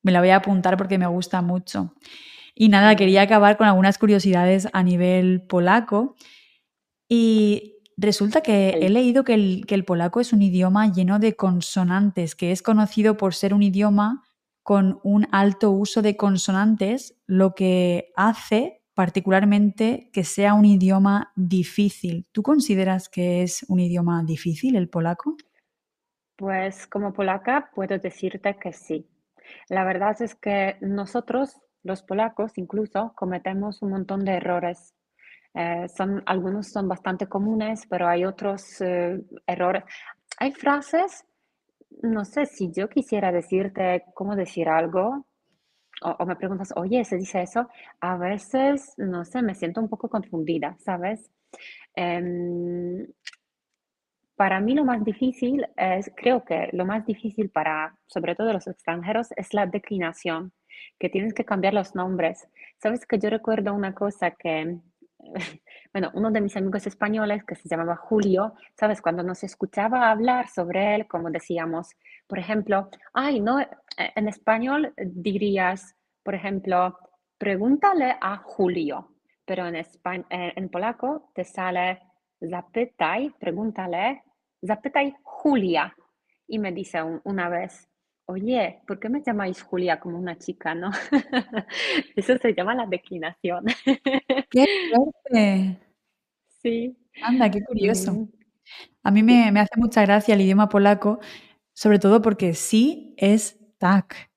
Me 0.03 0.13
la 0.13 0.21
voy 0.21 0.31
a 0.31 0.37
apuntar 0.37 0.77
porque 0.77 0.99
me 0.99 1.07
gusta 1.09 1.43
mucho. 1.43 1.95
Y 2.55 2.69
nada, 2.69 2.97
quería 2.97 3.23
acabar 3.23 3.57
con 3.57 3.67
algunas 3.67 3.99
curiosidades 3.99 4.69
a 4.73 4.83
nivel 4.83 5.43
polaco. 5.47 6.17
Y 7.09 7.79
resulta 7.97 8.41
que 8.41 8.71
he 8.71 8.91
leído 8.91 9.25
que 9.25 9.35
el, 9.35 9.65
que 9.67 9.75
el 9.75 9.85
polaco 9.85 10.21
es 10.21 10.33
un 10.33 10.43
idioma 10.43 10.93
lleno 10.93 11.19
de 11.19 11.35
consonantes, 11.35 12.35
que 12.35 12.53
es 12.53 12.63
conocido 12.63 13.17
por 13.17 13.35
ser 13.35 13.55
un 13.55 13.63
idioma 13.63 14.23
con 14.63 15.01
un 15.03 15.27
alto 15.33 15.71
uso 15.71 16.03
de 16.03 16.17
consonantes, 16.17 17.17
lo 17.27 17.55
que 17.55 18.13
hace 18.17 18.83
particularmente 18.95 20.11
que 20.13 20.25
sea 20.25 20.55
un 20.55 20.65
idioma 20.65 21.33
difícil. 21.35 22.27
¿Tú 22.33 22.43
consideras 22.43 23.09
que 23.09 23.43
es 23.43 23.65
un 23.69 23.81
idioma 23.81 24.23
difícil 24.25 24.77
el 24.77 24.89
polaco? 24.89 25.37
Pues 26.37 26.87
como 26.87 27.13
polaca 27.13 27.71
puedo 27.75 27.99
decirte 27.99 28.57
que 28.59 28.73
sí. 28.73 29.09
La 29.69 29.85
verdad 29.85 30.21
es 30.21 30.35
que 30.35 30.77
nosotros, 30.81 31.61
los 31.83 32.03
polacos, 32.03 32.57
incluso 32.59 33.13
cometemos 33.17 33.83
un 33.83 33.91
montón 33.91 34.25
de 34.25 34.35
errores. 34.35 34.95
Eh, 35.55 35.87
son, 35.89 36.23
algunos 36.27 36.69
son 36.69 36.89
bastante 36.89 37.27
comunes, 37.27 37.87
pero 37.89 38.09
hay 38.09 38.25
otros 38.25 38.81
eh, 38.81 39.21
errores. 39.47 39.85
Hay 40.39 40.53
frases, 40.53 41.25
no 42.03 42.25
sé, 42.25 42.47
si 42.47 42.73
yo 42.73 42.89
quisiera 42.89 43.33
decirte 43.33 44.05
cómo 44.15 44.35
decir 44.37 44.69
algo, 44.69 45.27
o, 46.03 46.27
me 46.27 46.37
preguntas, 46.37 46.73
oye, 46.77 47.05
¿se 47.05 47.17
dice 47.17 47.43
eso? 47.43 47.69
A 48.01 48.17
veces, 48.17 48.95
no 48.97 49.25
sé, 49.25 49.43
me 49.43 49.55
siento 49.55 49.81
un 49.81 49.89
poco 49.89 50.09
confundida, 50.09 50.77
¿sabes? 50.81 51.31
Em, 51.95 53.07
para 54.37 54.61
mí 54.61 54.75
lo 54.75 54.85
más 54.85 55.05
difícil 55.05 55.67
es, 55.77 56.11
creo 56.17 56.45
que 56.45 56.71
lo 56.73 56.85
más 56.85 57.07
difícil 57.07 57.51
para, 57.51 57.97
sobre 58.07 58.35
todo 58.35 58.53
los 58.53 58.67
extranjeros, 58.67 59.29
es 59.37 59.55
la 59.55 59.67
declinación, 59.67 60.53
que 60.99 61.09
tienes 61.09 61.35
que 61.35 61.45
cambiar 61.45 61.75
los 61.75 61.95
nombres. 61.95 62.49
Sabes 62.79 63.07
que 63.07 63.19
yo 63.19 63.31
recuerdo 63.31 63.75
una 63.75 63.95
cosa 63.95 64.33
que, 64.33 64.79
bueno, 65.93 66.11
uno 66.15 66.31
de 66.31 66.41
mis 66.41 66.57
amigos 66.57 66.87
españoles 66.87 67.45
que 67.45 67.55
se 67.55 67.69
llamaba 67.69 67.97
Julio, 67.97 68.55
sabes, 68.79 69.01
cuando 69.01 69.23
nos 69.23 69.43
escuchaba 69.45 70.11
hablar 70.11 70.49
sobre 70.49 70.95
él, 70.95 71.07
como 71.07 71.31
decíamos, 71.31 71.91
por 72.27 72.39
ejemplo, 72.39 72.89
ay, 73.13 73.41
no, 73.41 73.61
eh, 73.61 73.69
en 73.97 74.29
español 74.29 74.95
dirías, 74.97 75.95
por 76.23 76.35
ejemplo, 76.35 76.99
pregúntale 77.39 78.17
a 78.21 78.37
Julio, 78.37 79.09
pero 79.45 79.67
en, 79.67 79.77
eh, 79.77 79.87
en 80.31 80.69
polaco 80.69 81.31
te 81.35 81.45
sale 81.45 82.01
zapytaj, 82.49 83.33
pregúntale, 83.39 84.23
zapytaj 84.65 85.15
Julia. 85.23 85.95
Y 86.47 86.59
me 86.59 86.73
dice 86.73 87.03
una 87.25 87.49
vez, 87.49 87.89
oye, 88.33 88.81
¿por 88.87 88.99
qué 88.99 89.09
me 89.09 89.23
llamáis 89.23 89.63
Julia 89.63 90.01
como 90.01 90.19
una 90.19 90.37
chica, 90.39 90.75
no? 90.75 90.91
Eso 92.17 92.37
se 92.39 92.55
llama 92.55 92.75
la 92.75 92.87
declinación. 92.87 93.65
¡Qué 94.51 94.67
fuerte! 94.91 95.79
Sí. 96.63 96.97
Anda, 97.23 97.51
qué 97.51 97.63
curioso. 97.63 98.29
A 99.03 99.11
mí 99.11 99.23
me, 99.23 99.51
me 99.53 99.61
hace 99.61 99.79
mucha 99.79 100.03
gracia 100.03 100.35
el 100.35 100.41
idioma 100.41 100.69
polaco 100.69 101.21
sobre 101.75 101.99
todo 101.99 102.23
porque 102.23 102.55
sí 102.55 103.15
es 103.17 103.59
tac. 103.79 104.31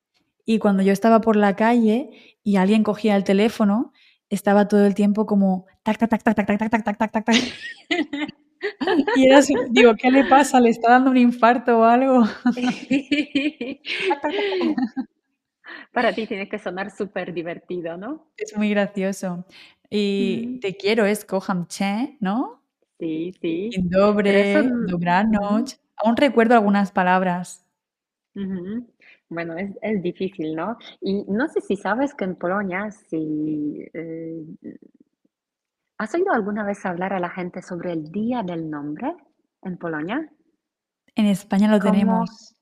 Y 0.46 0.60
cuando 0.60 0.84
yo 0.84 0.94
estaba 0.94 1.22
por 1.22 1.36
la 1.36 1.56
calle 1.56 2.38
y 2.44 2.58
alguien 2.58 2.84
cogía 2.84 3.16
el 3.16 3.24
teléfono, 3.24 3.94
estaba 4.30 4.68
todo 4.68 4.86
el 4.86 4.96
tiempo 4.96 5.26
como 5.26 5.66
tac, 5.84 5.98
tac, 5.98 6.10
tac, 6.10 6.24
tac, 6.24 6.36
tac, 6.36 6.48
tac, 6.48 6.58
tac, 6.58 6.84
tac, 6.84 6.98
tac, 6.98 7.12
tac, 7.12 7.26
tac. 7.26 7.36
Y 9.16 9.28
era 9.28 9.40
así, 9.40 9.54
digo, 9.70 9.96
¿qué 9.96 10.12
le 10.12 10.26
pasa? 10.26 10.60
¿Le 10.60 10.70
está 10.70 10.92
dando 10.92 11.12
un 11.12 11.18
infarto 11.18 11.80
o 11.80 11.84
algo? 11.84 12.24
Para 15.92 16.14
ti 16.14 16.28
tiene 16.28 16.50
que 16.50 16.60
sonar 16.60 16.92
súper 16.92 17.34
divertido, 17.34 17.98
¿no? 17.98 18.28
Es 18.38 18.56
muy 18.56 18.70
gracioso. 18.70 19.46
Y 19.90 20.60
te 20.60 20.76
quiero 20.76 21.06
es 21.06 21.26
kocham 21.26 21.68
che, 21.68 22.18
¿no? 22.20 22.62
Sí, 23.00 23.34
sí. 23.42 23.70
Dzień 23.70 23.90
dobry, 23.90 24.54
dobranoc. 24.88 25.70
Aún 25.98 26.18
recuerdo 26.18 26.56
algunas 26.56 26.92
palabras. 26.92 27.66
Bueno, 29.30 29.58
es, 29.58 29.72
es, 29.82 30.02
difícil, 30.02 30.56
¿no? 30.56 30.78
Y 31.02 31.24
no 31.28 31.48
sé 31.48 31.62
si 31.62 31.76
sabes 31.76 32.14
que 32.14 32.26
en 32.26 32.36
Polonia, 32.36 32.92
si 32.92 33.86
eh, 33.94 34.44
¿has 35.98 36.14
oído 36.14 36.32
alguna 36.34 36.64
vez 36.64 36.86
hablar 36.86 37.14
a 37.14 37.20
la 37.20 37.30
gente 37.30 37.62
sobre 37.62 37.94
el 37.94 38.12
Día 38.12 38.44
del 38.44 38.70
Nombre 38.70 39.14
en 39.62 39.78
Polonia? 39.78 40.30
En 41.16 41.26
España 41.26 41.70
lo 41.70 41.80
tenemos. 41.80 42.56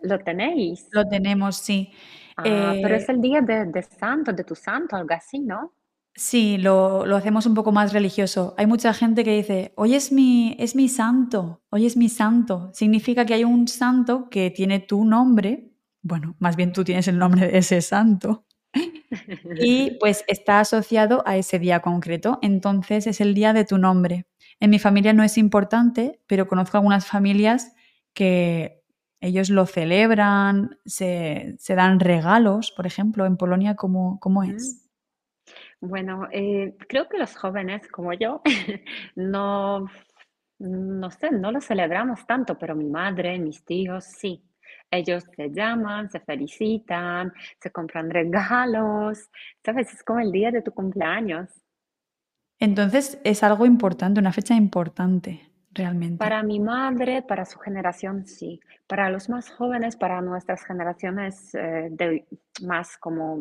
¿Lo 0.00 0.18
tenéis? 0.18 0.88
Lo 0.92 1.04
tenemos, 1.06 1.56
sí. 1.56 1.92
Ah, 2.36 2.74
pero 2.82 2.94
es 2.94 3.08
eh, 3.08 3.12
el 3.12 3.20
día 3.20 3.40
de, 3.40 3.66
de, 3.66 3.82
santo, 3.82 4.32
de 4.32 4.44
tu 4.44 4.54
santo, 4.54 4.96
algo 4.96 5.14
así, 5.14 5.40
¿no? 5.40 5.72
Sí, 6.14 6.58
lo, 6.58 7.04
hacemos 7.16 7.46
un 7.46 7.54
poco 7.54 7.72
más 7.72 7.92
religioso. 7.92 8.54
Hay 8.58 8.66
mucha 8.66 8.92
gente 8.92 9.24
que 9.24 9.36
dice, 9.36 9.72
hoy 9.76 9.94
es 9.94 10.12
mi, 10.12 10.56
es 10.58 10.74
mi 10.74 10.88
santo, 10.88 11.62
hoy 11.70 11.86
es 11.86 11.96
mi 11.96 12.08
santo. 12.08 12.70
Significa 12.74 13.24
que 13.24 13.34
hay 13.34 13.44
un 13.44 13.68
santo 13.68 14.28
que 14.28 14.50
tiene 14.50 14.80
tu 14.80 15.04
nombre, 15.04 15.72
bueno, 16.02 16.36
más 16.38 16.56
bien 16.56 16.72
tú 16.72 16.84
tienes 16.84 17.08
el 17.08 17.18
nombre 17.18 17.46
de 17.46 17.58
ese 17.58 17.80
santo, 17.80 18.44
y 19.60 19.92
pues 19.98 20.24
está 20.28 20.60
asociado 20.60 21.22
a 21.26 21.36
ese 21.36 21.58
día 21.58 21.80
concreto, 21.80 22.38
entonces 22.42 23.06
es 23.06 23.20
el 23.20 23.34
día 23.34 23.52
de 23.52 23.64
tu 23.64 23.78
nombre. 23.78 24.26
En 24.60 24.70
mi 24.70 24.78
familia 24.78 25.12
no 25.12 25.22
es 25.22 25.38
importante, 25.38 26.20
pero 26.26 26.46
conozco 26.46 26.76
algunas 26.76 27.06
familias 27.06 27.74
que 28.12 28.82
ellos 29.20 29.50
lo 29.50 29.66
celebran, 29.66 30.78
se, 30.84 31.56
dan 31.68 32.00
regalos, 32.00 32.72
por 32.72 32.86
ejemplo, 32.86 33.26
en 33.26 33.36
Polonia, 33.36 33.74
¿cómo, 33.76 34.18
cómo 34.20 34.42
es? 34.42 34.88
Bueno, 35.80 36.28
eh, 36.32 36.76
creo 36.88 37.08
que 37.08 37.18
los 37.18 37.36
jóvenes 37.36 37.88
como 37.88 38.12
yo 38.12 38.42
no, 39.16 39.86
no 40.58 41.10
sé, 41.10 41.30
no 41.30 41.52
lo 41.52 41.60
celebramos 41.60 42.26
tanto, 42.26 42.58
pero 42.58 42.74
mi 42.74 42.88
madre, 42.88 43.38
mis 43.38 43.64
tíos 43.64 44.04
sí. 44.04 44.44
Ellos 44.90 45.24
se 45.36 45.50
llaman, 45.50 46.10
se 46.10 46.20
felicitan, 46.20 47.32
se 47.60 47.70
compran 47.70 48.10
regalos, 48.10 49.30
¿sabes? 49.64 49.92
Es 49.92 50.02
como 50.02 50.20
el 50.20 50.32
día 50.32 50.50
de 50.50 50.62
tu 50.62 50.72
cumpleaños. 50.72 51.48
Entonces 52.58 53.20
es 53.24 53.42
algo 53.42 53.66
importante, 53.66 54.20
una 54.20 54.32
fecha 54.32 54.54
importante, 54.54 55.50
realmente. 55.70 56.18
Para 56.18 56.42
mi 56.42 56.60
madre, 56.60 57.22
para 57.22 57.44
su 57.44 57.58
generación, 57.58 58.26
sí. 58.26 58.60
Para 58.86 59.10
los 59.10 59.28
más 59.28 59.50
jóvenes, 59.50 59.96
para 59.96 60.20
nuestras 60.20 60.64
generaciones 60.64 61.54
eh, 61.54 61.88
de, 61.90 62.26
más 62.62 62.98
como, 62.98 63.38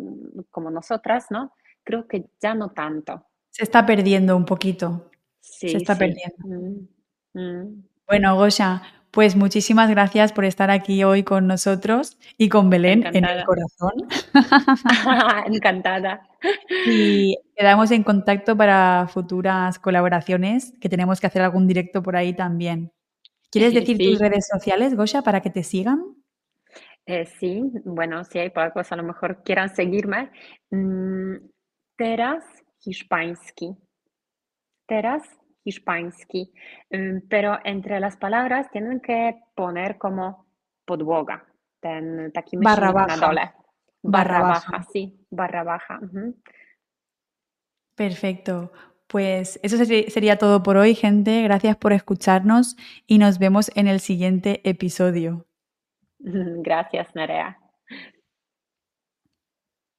como 0.52 0.70
nosotras, 0.70 1.26
¿no? 1.32 1.54
creo 1.90 2.08
que 2.08 2.30
ya 2.40 2.54
no 2.54 2.70
tanto. 2.70 3.26
Se 3.50 3.64
está 3.64 3.84
perdiendo 3.84 4.38
un 4.38 4.46
poquito. 4.46 5.10
Sí, 5.40 5.70
Se 5.70 5.78
está 5.78 5.98
perdiendo. 5.98 6.38
Mm, 6.46 6.88
mm. 7.34 7.84
Bueno, 8.08 8.36
Gosha, 8.36 8.82
pues 9.12 9.36
muchísimas 9.36 9.90
gracias 9.90 10.34
por 10.34 10.46
estar 10.46 10.70
aquí 10.70 11.04
hoy 11.04 11.24
con 11.24 11.48
nosotros 11.48 12.18
y 12.38 12.50
con 12.50 12.70
Belén 12.70 13.06
en 13.06 13.26
el 13.26 13.44
corazón. 13.44 14.08
Encantada. 15.48 16.28
Y 16.86 17.38
quedamos 17.56 17.92
en 17.92 18.04
contacto 18.04 18.56
para 18.56 19.08
futuras 19.08 19.80
colaboraciones, 19.80 20.74
que 20.80 20.90
tenemos 20.90 21.20
que 21.20 21.28
hacer 21.28 21.42
algún 21.42 21.68
directo 21.68 22.04
por 22.04 22.16
ahí 22.16 22.34
también. 22.34 22.92
¿Quieres 23.52 23.74
decir 23.74 23.98
tus 23.98 24.20
redes 24.20 24.48
sociales, 24.48 24.96
Gosha, 24.96 25.24
para 25.24 25.42
que 25.42 25.50
te 25.50 25.64
sigan? 25.64 26.16
Eh, 27.08 27.26
sí, 27.26 27.64
bueno, 27.86 28.24
si 28.24 28.38
hay 28.38 28.52
pocos 28.52 28.92
a 28.92 28.96
lo 28.96 29.02
mejor 29.02 29.42
quieran 29.44 29.76
seguirme. 29.76 30.32
Mm, 30.70 31.38
teraz 31.98 32.44
hiszpański. 32.86 33.76
Teraz 34.88 35.24
hiszpański. 35.64 36.52
Mm, 36.92 37.28
pero 37.30 37.60
entre 37.64 38.00
las 38.00 38.18
palabras 38.18 38.70
tienen 38.72 39.00
que 39.00 39.42
poner 39.56 39.98
como 39.98 40.46
podłoga, 40.86 41.46
ten 41.80 42.32
taki 42.32 42.58
Barra 42.58 42.92
myślnik 42.92 42.96
na 43.08 43.16
baja. 43.16 43.28
dole. 43.28 43.52
Barra 44.04 44.40
Barra 44.40 44.40
baja. 44.42 44.72
baja, 44.72 44.84
sí, 44.92 45.26
barra 45.30 45.64
baja. 45.64 46.00
ujú. 46.02 46.36
Perfecto. 47.96 48.72
Pues 49.08 49.60
eso 49.64 49.78
sería 49.86 50.38
todo 50.38 50.62
por 50.64 50.78
hoy, 50.78 50.96
gente. 50.96 51.42
Gracias 51.44 51.76
por 51.78 51.94
escucharnos 51.94 52.76
y 53.08 53.18
nos 53.18 53.40
vemos 53.40 53.72
en 53.76 53.88
el 53.88 54.00
siguiente 54.00 54.62
episodio. 54.70 55.48
Gracias, 56.64 57.14
Nerea. 57.16 57.58